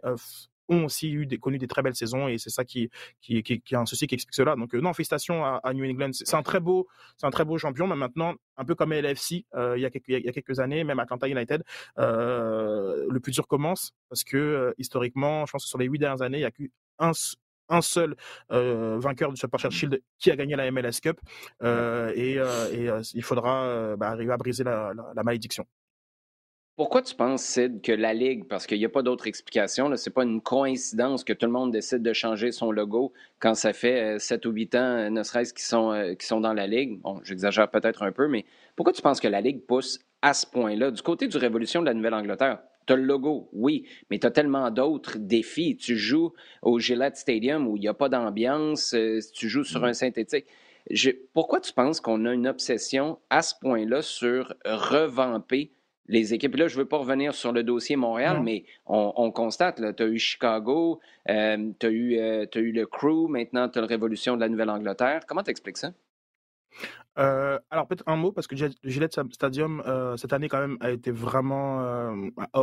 [0.68, 2.90] ont aussi eu des, connu des très belles saisons et c'est ça qui,
[3.20, 4.56] qui, qui, qui, est un souci qui explique cela.
[4.56, 6.10] Donc euh, non, félicitations à, à New England.
[6.12, 6.86] C'est un très beau,
[7.16, 9.90] c'est un très beau champion, mais maintenant un peu comme LFC euh, il, y a
[9.90, 11.62] quelques, il y a quelques années, même Atlanta United,
[11.98, 16.22] euh, le plus dur commence parce que historiquement, je pense que sur les huit dernières
[16.22, 17.12] années, il y a qu'un
[17.70, 18.16] un seul
[18.50, 21.20] euh, vainqueur du Super Shield qui a gagné la MLS Cup
[21.62, 25.66] euh, et, euh, et il faudra bah, arriver à briser la, la, la malédiction.
[26.78, 30.08] Pourquoi tu penses, Sid, que la Ligue, parce qu'il n'y a pas d'autre explication, ce
[30.08, 33.72] n'est pas une coïncidence que tout le monde décide de changer son logo quand ça
[33.72, 36.68] fait 7 euh, ou 8 ans, euh, ne serait-ce qu'ils sont, euh, sont dans la
[36.68, 37.00] Ligue?
[37.00, 38.44] Bon, j'exagère peut-être un peu, mais
[38.76, 40.92] pourquoi tu penses que la Ligue pousse à ce point-là?
[40.92, 44.30] Du côté du Révolution de la Nouvelle-Angleterre, tu as le logo, oui, mais tu as
[44.30, 45.76] tellement d'autres défis.
[45.76, 48.94] Tu joues au Gillette Stadium où il n'y a pas d'ambiance,
[49.34, 50.46] tu joues sur un synthétique.
[51.34, 55.72] pourquoi tu penses qu'on a une obsession à ce point-là sur revamper
[56.08, 56.56] les équipes.
[56.56, 60.06] Là, je ne veux pas revenir sur le dossier Montréal, mais on, constate, tu as
[60.06, 64.34] eu Chicago, euh, tu as, euh, as, eu le Crew, maintenant tu as la Révolution
[64.34, 65.20] de la Nouvelle-Angleterre.
[65.26, 65.92] Comment tu expliques ça?
[67.18, 69.82] Euh, alors peut-être un mot parce que Gillette Stadium
[70.16, 72.12] cette année quand même a été vraiment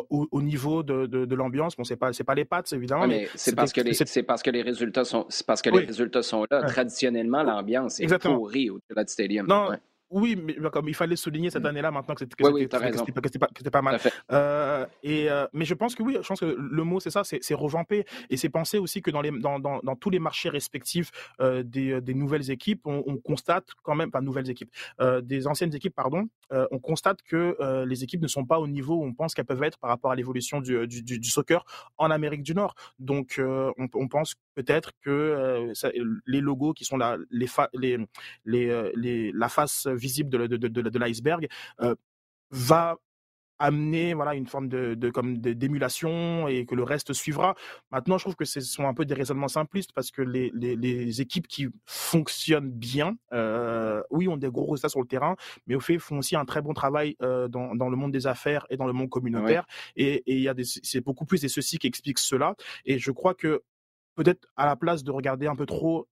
[0.10, 1.76] au, niveau de, de, l'ambiance.
[1.76, 4.44] Bon c'est pas c'est pas les pattes évidemment, mais, c'est parce que les c'est parce
[4.44, 6.64] que les résultats sont parce que les résultats sont là.
[6.64, 9.46] Traditionnellement l'ambiance est pourrie au Gillette Stadium.
[9.48, 9.72] Non,
[10.16, 11.68] oui, mais comme il fallait souligner cette mmh.
[11.68, 14.00] année-là maintenant que c'était oui, pas, pas, mal.
[14.32, 17.24] Euh, et euh, mais je pense que oui, je pense que le mot c'est ça,
[17.26, 20.48] c'est revamper et c'est penser aussi que dans les dans, dans, dans tous les marchés
[20.48, 21.12] respectifs
[21.42, 24.72] euh, des, des nouvelles équipes, on, on, constate quand même pas nouvelles équipes,
[25.24, 29.04] des anciennes équipes pardon, on constate que les équipes ne sont pas au niveau où
[29.04, 31.66] on pense qu'elles peuvent être par rapport à l'évolution du, du, du, soccer
[31.98, 32.76] en Amérique du Nord.
[33.00, 35.90] Donc on, on, pense peut-être que ça,
[36.26, 37.98] les logos qui sont là, les, les,
[38.46, 41.44] les, les la face visible de, de, de, de l'iceberg,
[41.82, 41.96] euh,
[42.52, 42.86] va
[43.58, 47.56] amener voilà une forme de, de comme d'émulation et que le reste suivra.
[47.92, 50.76] Maintenant, je trouve que ce sont un peu des raisonnements simplistes parce que les, les,
[50.76, 55.36] les équipes qui fonctionnent bien, euh, oui, ont des gros résultats sur le terrain,
[55.68, 58.28] mais au fait font aussi un très bon travail euh, dans, dans le monde des
[58.28, 59.66] affaires et dans le monde communautaire.
[59.96, 60.54] Et il y a
[60.92, 62.56] c'est beaucoup plus des ceci qui expliquent cela.
[62.84, 63.52] Et je crois que
[64.16, 66.08] peut-être à la place de regarder un peu trop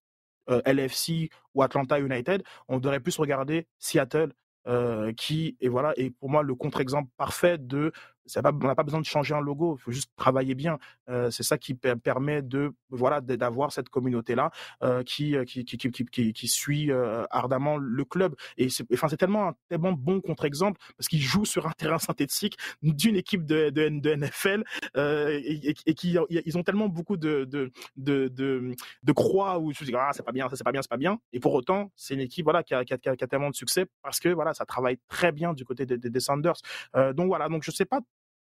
[0.49, 4.33] euh, LFC ou Atlanta United, on devrait plus regarder Seattle,
[4.65, 7.91] euh, qui et voilà et pour moi le contre-exemple parfait de
[8.35, 10.77] on n'a pas besoin de changer un logo, il faut juste travailler bien.
[11.09, 14.51] Euh, c'est ça qui permet de voilà d'avoir cette communauté là
[14.83, 18.35] euh, qui, qui, qui, qui, qui, suit euh, ardemment le club.
[18.57, 21.99] Et c'est enfin c'est tellement un tellement bon contre-exemple parce qu'ils jouent sur un terrain
[21.99, 24.63] synthétique d'une équipe de, de, de NFL
[24.97, 28.27] euh, et, et, qui ils ont tellement beaucoup de de de
[29.03, 30.97] de, croix où je dis ah c'est pas bien ça c'est pas bien c'est pas
[30.97, 33.49] bien et pour autant c'est une équipe voilà qui a, qui a, qui a, tellement
[33.49, 36.55] de succès parce que voilà ça travaille très bien du côté des, des, des Sanders.
[36.95, 37.99] Euh, donc voilà donc je sais pas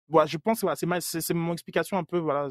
[0.10, 0.68] voilà, je pense que
[0.99, 2.49] c'est mon explication un peu voilà,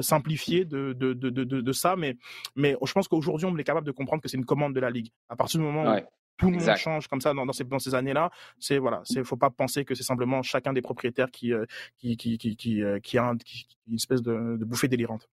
[0.00, 2.16] simplifiée de, de, de, de, de ça, mais,
[2.54, 4.90] mais je pense qu'aujourd'hui, on est capable de comprendre que c'est une commande de la
[4.90, 5.10] Ligue.
[5.28, 6.00] À partir du moment où
[6.36, 9.24] tout le monde change comme ça dans, dans ces, dans ces années-là, c'est voilà, c'est
[9.24, 11.52] faut pas penser que c'est simplement chacun des propriétaires qui,
[11.98, 13.32] qui, qui, qui, qui, qui, a
[13.88, 15.28] une espèce de, de bouffée délirante.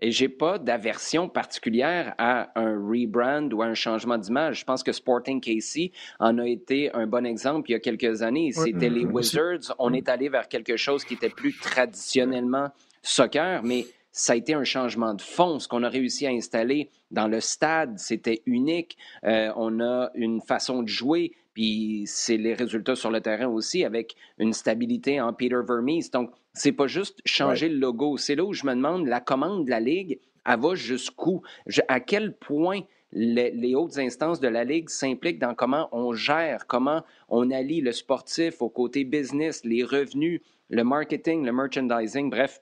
[0.00, 4.60] Et j'ai pas d'aversion particulière à un rebrand ou à un changement d'image.
[4.60, 8.22] Je pense que Sporting KC en a été un bon exemple il y a quelques
[8.22, 8.52] années.
[8.52, 9.74] C'était les Wizards.
[9.78, 12.70] On est allé vers quelque chose qui était plus traditionnellement
[13.02, 15.58] soccer, mais ça a été un changement de fond.
[15.58, 18.96] Ce qu'on a réussi à installer dans le stade, c'était unique.
[19.24, 23.84] Euh, on a une façon de jouer, puis c'est les résultats sur le terrain aussi
[23.84, 26.10] avec une stabilité en Peter Vermees.
[26.12, 28.16] Donc, c'est pas juste changer le logo.
[28.16, 31.42] C'est là où je me demande, la commande de la Ligue, elle va jusqu'où?
[31.88, 32.80] À quel point
[33.12, 37.92] les, hautes instances de la Ligue s'impliquent dans comment on gère, comment on allie le
[37.92, 42.60] sportif au côté business, les revenus, le marketing, le merchandising, bref.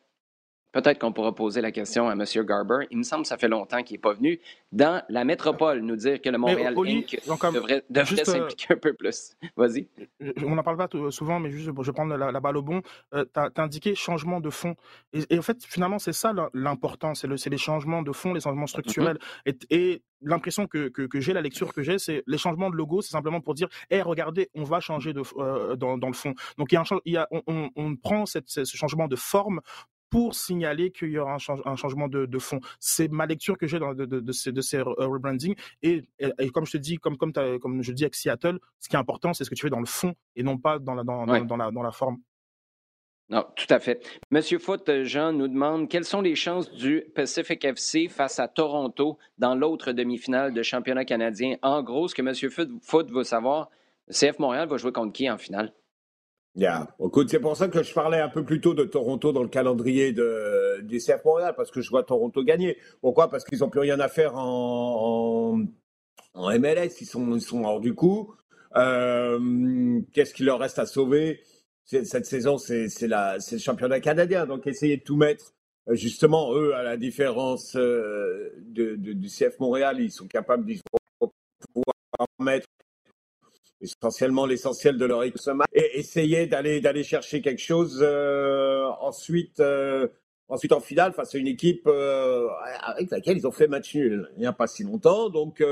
[0.77, 2.23] Peut-être qu'on pourra poser la question à M.
[2.45, 2.87] Garber.
[2.91, 4.39] Il me semble que ça fait longtemps qu'il n'est pas venu
[4.73, 7.19] dans la métropole nous dire que le Montréal Inc.
[7.51, 9.33] devrait, euh, s'impliquer un peu plus.
[9.57, 9.89] Vas-y.
[10.45, 12.83] On n'en parle pas souvent, mais juste, je vais prendre la, balle au bon.
[13.15, 14.77] Euh, tu as, indiqué changement de fond.
[15.15, 17.15] Et, en fait, finalement, c'est ça l'important.
[17.15, 19.19] C'est le, les changements de fond, les changements structurels.
[19.47, 19.67] Mm-hmm.
[19.71, 23.13] Et, l'impression que, que, j'ai, la lecture que j'ai, c'est les changements de logo, c'est
[23.13, 26.35] simplement pour dire, hé, regardez, on va changer de, euh, dans, dans, le fond.
[26.59, 29.61] Donc, il y a il y a, on, on, prend cette, ce changement de forme
[30.11, 32.61] pour signaler qu'il y aura un, changement de, fond.
[32.81, 35.55] C'est ma lecture que j'ai de, de, ces, de ces rebranding.
[35.83, 36.03] Et,
[36.53, 39.35] comme je te dis, comme, comme, comme je dis avec Seattle, ce qui est important,
[39.35, 41.57] c'est ce que tu fais dans le fond et non pas dans la, dans, dans,
[41.57, 42.19] la, dans la forme.
[43.29, 44.07] Non, tout à fait.
[44.31, 49.19] Monsieur Foot, Jean nous demande quelles sont les chances du Pacific FC face à Toronto
[49.39, 51.57] dans l'autre demi-finale de championnat canadien?
[51.63, 53.69] En gros, ce que Monsieur Foot veut savoir,
[54.11, 55.73] CF Montréal va jouer contre qui en finale?
[56.57, 56.89] Yeah.
[57.05, 59.49] Écoute, c'est pour ça que je parlais un peu plus tôt de Toronto dans le
[59.49, 62.79] calendrier du CF Montréal, parce que je vois Toronto gagner.
[63.03, 63.29] Pourquoi?
[63.29, 65.59] Parce qu'ils n'ont plus rien à faire en,
[66.35, 68.35] MLS, ils sont, ils sont hors du coup.
[68.75, 71.41] Euh, Qu'est-ce qu'il leur reste à sauver?
[71.85, 75.53] Cette saison, c'est le championnat canadien, donc essayer de tout mettre.
[75.89, 80.75] Euh, justement, eux, à la différence euh, du CF Montréal, ils sont capables de
[81.75, 82.67] pouvoir mettre
[83.87, 85.41] essentiellement l'essentiel de leur équipe
[85.73, 90.09] et essayer d'aller d'aller chercher quelque chose euh, ensuite euh,
[90.49, 92.49] ensuite en finale face à une équipe euh,
[92.83, 95.31] avec laquelle ils ont fait match nul il n'y a pas si longtemps.
[95.31, 95.63] Donc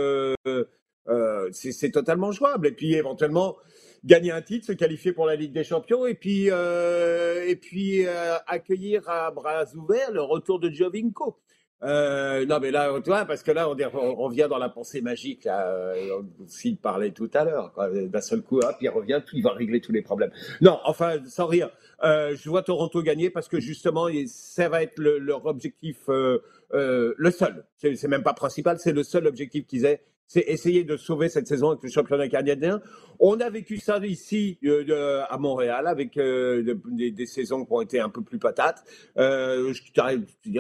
[1.53, 2.67] c'est totalement jouable.
[2.67, 3.57] Et puis éventuellement
[4.05, 8.07] gagner un titre se qualifier pour la Ligue des Champions et puis et puis
[8.47, 11.39] accueillir à bras ouverts le retour de Giovinco
[11.85, 15.45] euh, non, mais là, tu vois, parce que là, on, revient dans la pensée magique,
[15.45, 17.73] là, euh, s'il parlait tout à l'heure.
[17.93, 20.31] D'un seul coup, hop, il revient, il va régler tous les problèmes.
[20.61, 21.71] Non, enfin, sans rire.
[22.03, 26.39] Euh, je vois Toronto gagner parce que justement, ça va être leur objectif, euh,
[26.73, 27.65] euh, le seul.
[27.77, 31.47] C'est même pas principal, c'est le seul objectif qu'ils aient c'est essayer de sauver cette
[31.47, 32.81] saison avec le championnat canadien.
[33.21, 38.01] On a vécu ça ici euh, à Montréal avec euh, des, saisons qui ont été
[38.01, 38.85] un peu plus patates.
[39.19, 39.73] Euh,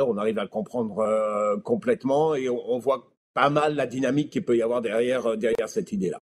[0.06, 4.44] on arrive à le comprendre euh, complètement et on, voit pas mal la dynamique qu'il
[4.44, 5.24] peut y avoir derrière
[5.66, 6.18] cette idée-là.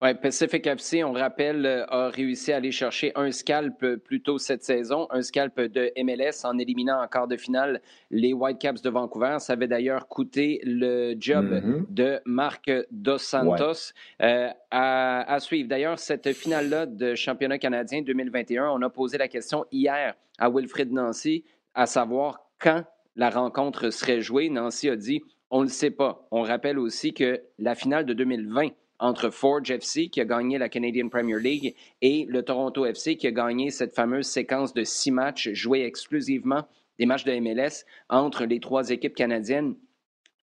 [0.00, 4.22] Oui, Pacific FC, on rappelle, euh, a réussi à aller chercher un scalp euh, plus
[4.22, 7.80] tôt cette saison, un scalp de MLS en éliminant en quart de finale
[8.12, 9.38] les Whitecaps de Vancouver.
[9.40, 11.92] Ça avait d'ailleurs coûté le job mm-hmm.
[11.92, 13.92] de Marc Dos Santos
[14.22, 15.68] euh, à, à, suivre.
[15.68, 20.92] D'ailleurs, cette finale-là de championnat canadien 2021, on a posé la question hier à Wilfrid
[20.92, 21.42] Nancy,
[21.74, 22.84] à savoir quand
[23.16, 24.48] la rencontre serait jouée.
[24.48, 26.28] Nancy a dit, on ne le sait pas.
[26.30, 28.68] On rappelle aussi que la finale de 2020
[28.98, 33.26] entre Forge FC, qui a gagné la Canadian Premier League, et le Toronto FC, qui
[33.26, 36.64] a gagné cette fameuse séquence de six matchs joués exclusivement
[36.98, 39.76] des matchs de MLS entre les trois équipes canadiennes.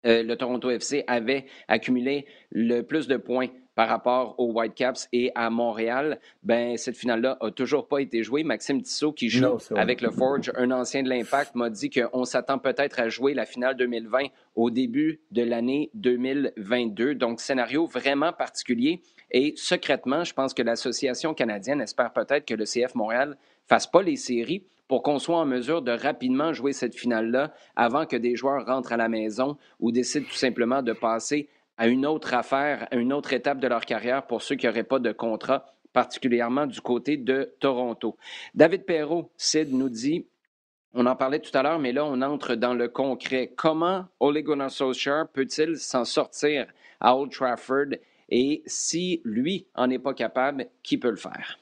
[0.05, 5.31] Euh, le Toronto FC avait accumulé le plus de points par rapport aux Whitecaps et
[5.35, 8.43] à Montréal, ben cette finale-là a toujours pas été jouée.
[8.43, 12.57] Maxime Tissot, qui joue avec le Forge, un ancien de l'Impact, m'a dit qu'on s'attend
[12.57, 17.15] peut-être à jouer la finale 2020 au début de l'année 2022.
[17.15, 19.01] Donc, scénario vraiment particulier.
[19.31, 24.01] Et secrètement, je pense que l'Association canadienne espère peut-être que le CF Montréal fasse pas
[24.01, 28.35] les séries pour qu'on soit en mesure de rapidement jouer cette finale-là avant que des
[28.35, 32.87] joueurs rentrent à la maison ou décident tout simplement de passer à une autre affaire,
[32.91, 36.67] à une autre étape de leur carrière pour ceux qui n'auraient pas de contrat, particulièrement
[36.67, 38.17] du côté de Toronto.
[38.53, 40.25] David Perrault, Sid nous dit
[40.97, 43.51] on en parlait tout à l'heure, mais là, on entre dans le concret.
[43.53, 44.71] Comment Ole Gunnar
[45.33, 46.67] peut-il s'en sortir
[47.01, 47.97] à Old Trafford?
[48.29, 51.59] Et si lui en est pas capable, qui peut le faire?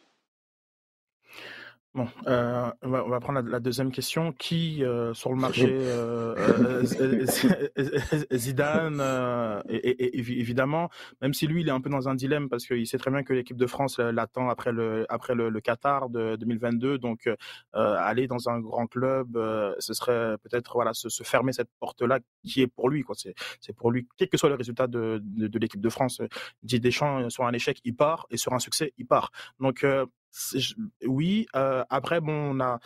[1.96, 4.32] Bon, euh, on, va, prendre la, deuxième question.
[4.34, 6.84] Qui euh, sur le marché euh,
[8.34, 9.00] Zidane,
[9.70, 10.90] et, évidemment,
[11.22, 13.22] même si lui il est un peu dans un dilemme parce qu'il sait très bien
[13.22, 17.30] que l'équipe de France l'attend après le après le, Qatar de 2022, donc
[17.74, 19.38] aller dans un grand club,
[19.78, 23.16] ce serait peut-être voilà se, fermer cette porte-là qui est pour lui quoi.
[23.16, 26.22] C'est pour lui, quel que soit le résultat de, de, l'équipe de France.
[26.64, 29.32] Didier Deschamps sur un échec il part et sur un succès il part.
[29.60, 29.86] Donc
[31.06, 32.80] oui, euh, après, bon, on a,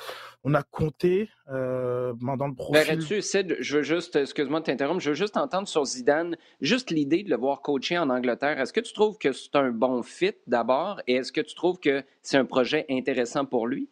[0.44, 3.00] on a compté euh, dans le profil.
[3.06, 7.24] tu je veux juste, excuse-moi de t'interrompre, je veux juste entendre sur Zidane, juste l'idée
[7.24, 8.60] de le voir coacher en Angleterre.
[8.60, 11.80] Est-ce que tu trouves que c'est un bon fit d'abord et est-ce que tu trouves
[11.80, 13.90] que c'est un projet intéressant pour lui?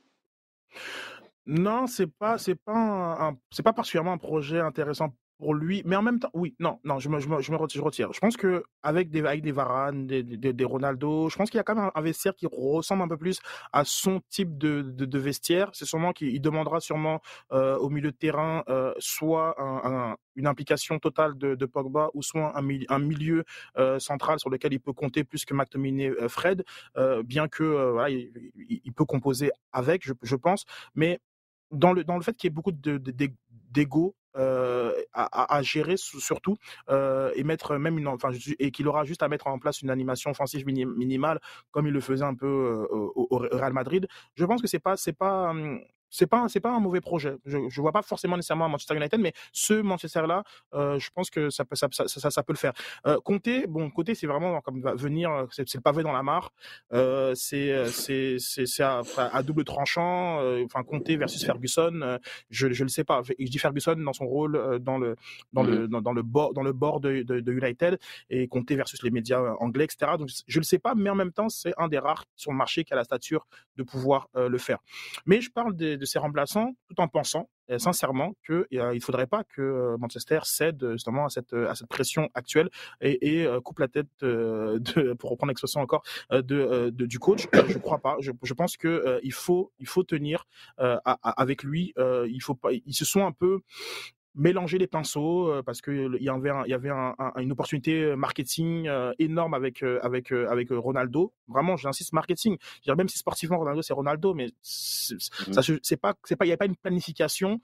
[1.46, 6.02] Non, c'est pas, c'est pas, c'est pas particulièrement un projet intéressant pour lui, mais en
[6.02, 8.64] même temps, oui, non, non, je me, je me, je me retire, je pense que
[8.84, 11.92] avec des, avec des Varane, des, des, Ronaldo, je pense qu'il y a quand même
[11.94, 13.40] un vestiaire qui ressemble un peu plus
[13.74, 15.70] à son type de, de, de vestiaire.
[15.74, 17.22] C'est sûrement qu'il demandera sûrement
[17.52, 22.22] euh, au milieu de terrain euh, soit un, une implication totale de, de, Pogba ou
[22.22, 23.44] soit un, un milieu
[23.78, 26.64] euh, central sur lequel il peut compter plus que McTominay, Fred,
[27.24, 30.66] bien que voilà, il, peut composer avec, je, je pense,
[30.96, 31.20] mais
[31.72, 32.98] dans le dans le fait qu'il y ait beaucoup de
[33.76, 36.58] d'ego euh, à, gérer surtout
[36.90, 39.90] euh, et mettre même une enfin et qu'il aura juste à mettre en place une
[39.90, 41.40] animation offensive minimale
[41.72, 44.08] comme il le faisait un peu euh, au, au, Real Madrid.
[44.36, 45.80] Je pense que c'est pas c'est pas hum,
[46.10, 47.36] c'est pas c'est pas un mauvais projet.
[47.46, 50.44] Je je vois pas forcément nécessairement Manchester United, mais ce Manchester là,
[50.74, 52.74] euh, je pense que ça peut ça, ça, ça, ça peut le faire.
[53.06, 56.52] Euh, Comté, bon Comté c'est vraiment comme venir, euh, c'est le pavé dans la mare.
[56.94, 60.40] Euh, c'est c'est c'est à, à, double tranchant.
[60.64, 63.22] Enfin Comté versus Ferguson, je je le sais pas.
[63.24, 65.16] Je dis Ferguson dans son rôle dans le
[65.54, 68.00] dans le mmh dans, le bord dans le bord de, de, de, United
[68.30, 70.14] et Comté versus les médias anglais etc.
[70.18, 72.58] Donc je le sais pas, mais en même temps c'est un des rares sur le
[72.58, 73.48] marché qui a la stature
[73.78, 74.80] de pouvoir le faire.
[75.26, 79.26] Mais je parle de, ses remplaçants tout en pensant euh, sincèrement qu'il euh, ne faudrait
[79.26, 82.70] pas que euh, Manchester cède justement à cette, à cette pression actuelle
[83.02, 87.48] et, coupe la tête, pour reprendre l'expression encore, de, du coach.
[87.68, 88.18] Je crois pas.
[88.20, 90.46] Je, pense que il faut, il faut tenir
[90.78, 91.94] avec lui.
[91.98, 92.70] il faut pas.
[92.72, 93.62] Ils se sont un peu
[94.36, 96.92] mélanger les pinceaux euh, parce que il y avait il y avait
[97.38, 101.34] une opportunité euh, marketing euh, énorme avec avec avec Ronaldo.
[101.48, 102.58] Vraiment, j'insiste marketing.
[102.78, 105.80] Je dirais même si sportivement Ronaldo c'est Ronaldo, mais c'est mmh.
[105.82, 107.62] c'est pas c'est pas il y a pas une planification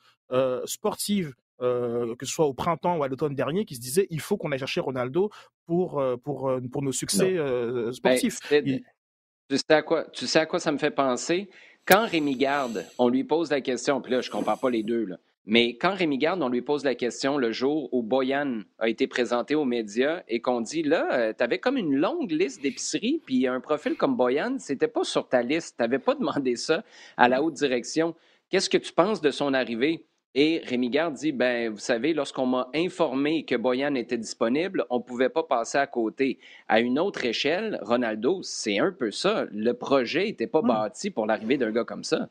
[0.65, 4.37] sportive que ce soit au printemps ou à l'automne dernier, qui se disait il faut
[4.37, 5.29] qu'on aille chercher Ronaldo
[5.65, 8.39] pour pour pour nos succès ben, sportifs.
[8.49, 11.49] tu sais à quoi tu sais à quoi ça me fait penser?
[11.83, 15.05] Quand Rémi Garde, on lui pose la question, puis là je compare pas les deux
[15.05, 15.17] là.
[15.45, 19.07] Mais quand Rémi Garde, on lui pose la question le jour où Boyan a été
[19.07, 23.21] présenté aux médias et qu'on dit là, euh, tu avais comme une longue liste d'épiceries,
[23.25, 25.77] puis un profil comme Boyan, c'était pas sur ta liste.
[25.77, 26.83] Tu n'avais pas demandé ça
[27.17, 28.15] à la haute direction.
[28.49, 30.05] Qu'est-ce que tu penses de son arrivée?
[30.35, 34.99] Et Rémi Garde dit ben, vous savez, lorsqu'on m'a informé que Boyan était disponible, on
[34.99, 36.39] ne pouvait pas passer à côté.
[36.67, 39.45] À une autre échelle, Ronaldo, c'est un peu ça.
[39.51, 42.29] Le projet n'était pas bâti pour l'arrivée d'un gars comme ça.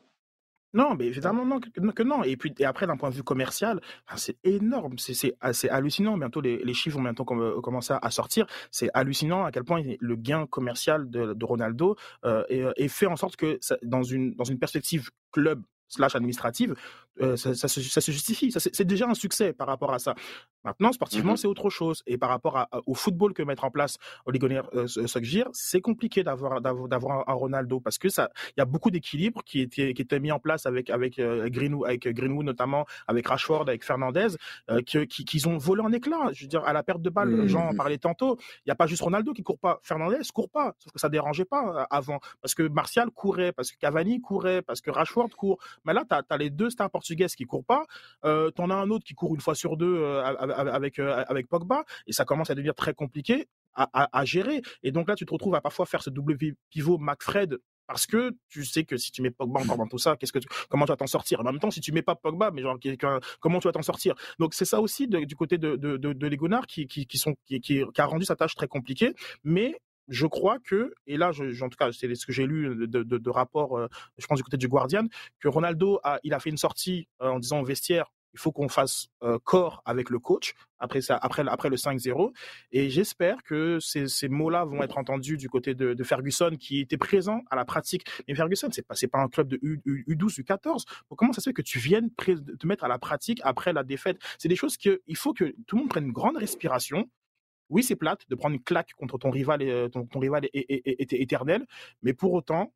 [0.73, 2.23] Non, mais évidemment non, que, non.
[2.23, 3.81] Et puis et après, d'un point de vue commercial,
[4.15, 6.17] c'est énorme, c'est assez hallucinant.
[6.17, 8.45] Bientôt, les, chiffres vont bientôt commencer à sortir.
[8.71, 11.95] C'est hallucinant à quel point le gain commercial de, Ronaldo
[12.25, 16.75] euh, est, fait en sorte que dans une perspective club slash administrative,
[17.21, 18.51] euh, ça, se, justifie.
[18.51, 20.15] C'est déjà un succès par rapport à ça.
[20.63, 22.03] Maintenant, sportivement, mmh c'est autre chose.
[22.07, 24.87] Et par rapport à, au football que mettre en place Ole Gunnar euh,
[25.53, 29.61] c'est compliqué d'avoir d'avoir un Ronaldo parce que ça, il y a beaucoup d'équilibre qui
[29.61, 33.67] était qui était mis en place avec avec euh, Greenwood, avec Greenwood notamment, avec Rashford,
[33.67, 34.27] avec Fernandez,
[34.69, 36.29] euh, qui qu'ils ont volé en éclats.
[36.33, 38.37] Je veux dire, à la perte de balle, mmh Jean en parlait tantôt.
[38.39, 41.09] Il n'y a pas juste Ronaldo qui court pas, Fernandez court pas, sauf que ça
[41.09, 45.29] dérangeait pas euh, avant parce que Martial courait, parce que Cavani courait, parce que Rashford
[45.29, 45.59] court.
[45.85, 47.85] Mais là, tu as, les deux stars portugaises qui courent pas.
[48.25, 51.23] Euh, tu en as un autre qui court une fois sur deux euh, avec, euh,
[51.27, 51.83] avec Pogba.
[52.07, 54.61] Et ça commence à devenir très compliqué à, à, gérer.
[54.83, 56.37] Et donc là, tu te retrouves à parfois faire ce double
[56.69, 60.15] pivot McFred parce que tu sais que si tu mets Pogba encore dans tout ça,
[60.15, 61.41] qu'est-ce que tu, comment tu vas t'en sortir?
[61.41, 62.77] En même temps, si tu mets pas Pogba, mais genre
[63.41, 64.15] comment tu vas t'en sortir?
[64.39, 67.19] Donc c'est ça aussi du côté de de, de, Legonard qui, qui, qui
[67.59, 69.77] qui, a rendu sa tâche très compliquée, mais
[70.07, 73.03] je crois que, et là, je, en tout cas, c'est ce que j'ai lu de,
[73.03, 73.87] de, euh,
[74.17, 75.07] je pense du côté du Guardian,
[75.39, 78.51] que Ronaldo a, il a fait une sortie euh, en disant au vestiaire, il faut
[78.51, 79.07] qu'on fasse
[79.43, 82.33] corps avec le coach après ça, après, après le 5-0.
[82.71, 87.41] Et j'espère que ces, mots-là vont être entendus du côté de, Ferguson, qui était présent
[87.49, 88.05] à la pratique.
[88.27, 90.83] Mais Ferguson, c'est pas, pas un club de U, U, 12 U14.
[91.15, 94.17] comment ça se fait que tu viennes te mettre à la pratique après la défaite?
[94.39, 97.07] C'est des choses que il faut que tout le monde prenne une grande respiration,
[97.69, 101.65] oui, c'est plate de prendre une claque contre ton rival, ton, ton rival est, éternel,
[102.01, 102.73] mais pour autant,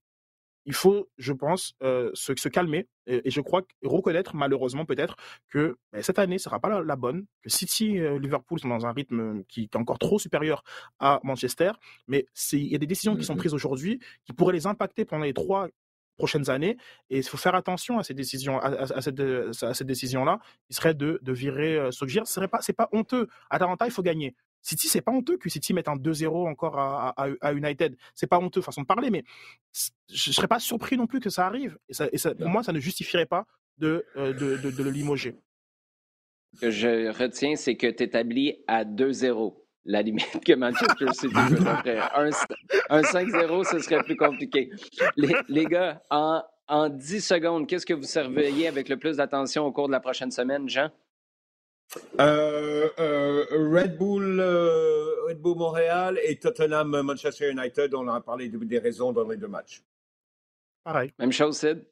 [0.65, 5.15] il faut, je pense, se, se, calmer et, je crois reconnaître malheureusement peut-être
[5.49, 8.91] que ben, cette année ne sera pas la, bonne, que City, Liverpool sont dans un
[8.91, 10.63] rythme qui, est encore trop supérieur
[10.99, 11.71] à Manchester,
[12.07, 15.05] mais il y a des décisions qui sont mmh prises aujourd'hui qui pourraient les impacter
[15.05, 15.69] pendant les trois
[16.17, 16.77] prochaines années.
[17.09, 20.39] Et il faut faire attention à ces décisions, à, cette, à cette décision-là.
[20.69, 23.27] Il serait de, de virer euh, Ce serait pas, pas honteux.
[23.49, 24.35] Atalanta, il faut gagner.
[24.65, 27.95] City, c'est pas honteux que City mette un 2-0 encore à, à, à United.
[28.15, 29.23] C'est pas honteux, façon de parler, mais
[30.11, 31.77] je serais pas surpris non plus que ça arrive.
[31.87, 33.45] Et, ça, et ça, pour moi, ça ne justifierait pas
[33.77, 35.35] de, euh, de, de, de, le limoger.
[36.55, 39.53] Ce que je retiens, c'est que tu établis à 2-0
[39.85, 42.09] la limite que Manchester City peut offrir.
[42.15, 44.71] Un, 5-0, ce serait plus compliqué.
[45.15, 49.63] Les, les gars, en, en 10 secondes, qu'est-ce que vous surveillez avec le plus d'attention
[49.63, 50.89] au cours de la prochaine semaine, Jean?
[52.19, 57.93] Euh, euh, Red Bull, euh, Red Bull Montréal et Tottenham Manchester United.
[57.93, 59.83] On a parlé des raisons dans les deux matchs.
[60.83, 61.13] Pareil.
[61.19, 61.85] Même chose, Sid?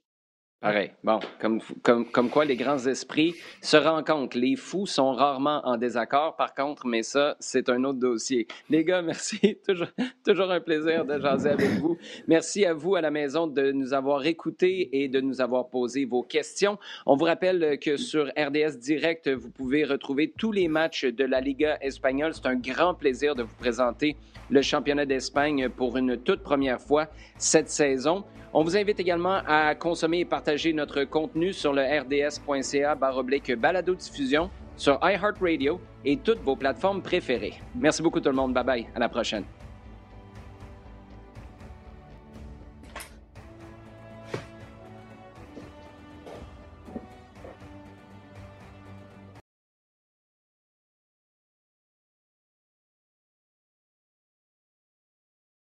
[0.63, 0.91] Pareil.
[1.03, 4.37] Bon, comme, comme, comme quoi les grands esprits se rencontrent.
[4.37, 8.47] Les fous sont rarement en désaccord, par contre, mais ça, c'est un autre dossier.
[8.69, 9.57] Les gars, merci.
[9.67, 9.89] toujours,
[10.25, 11.97] toujours un plaisir de jaser avec vous.
[12.29, 16.05] Merci à vous à la maison de nous avoir écoutés et de nous avoir posé
[16.05, 16.77] vos questions.
[17.05, 21.41] On vous rappelle que sur RDS Direct, vous pouvez retrouver tous les matchs de la
[21.41, 22.33] Liga espagnole.
[22.33, 24.15] C'est un grand plaisir de vous présenter
[24.49, 28.23] le championnat d'Espagne pour une toute première fois cette saison.
[28.55, 33.95] On vous invite également à consommer et partager notre contenu sur le rds.ca baroblique balado
[33.95, 37.55] diffusion sur iHeartRadio et toutes vos plateformes préférées.
[37.73, 38.53] Merci beaucoup tout le monde.
[38.53, 38.87] Bye bye.
[38.93, 39.43] À la prochaine.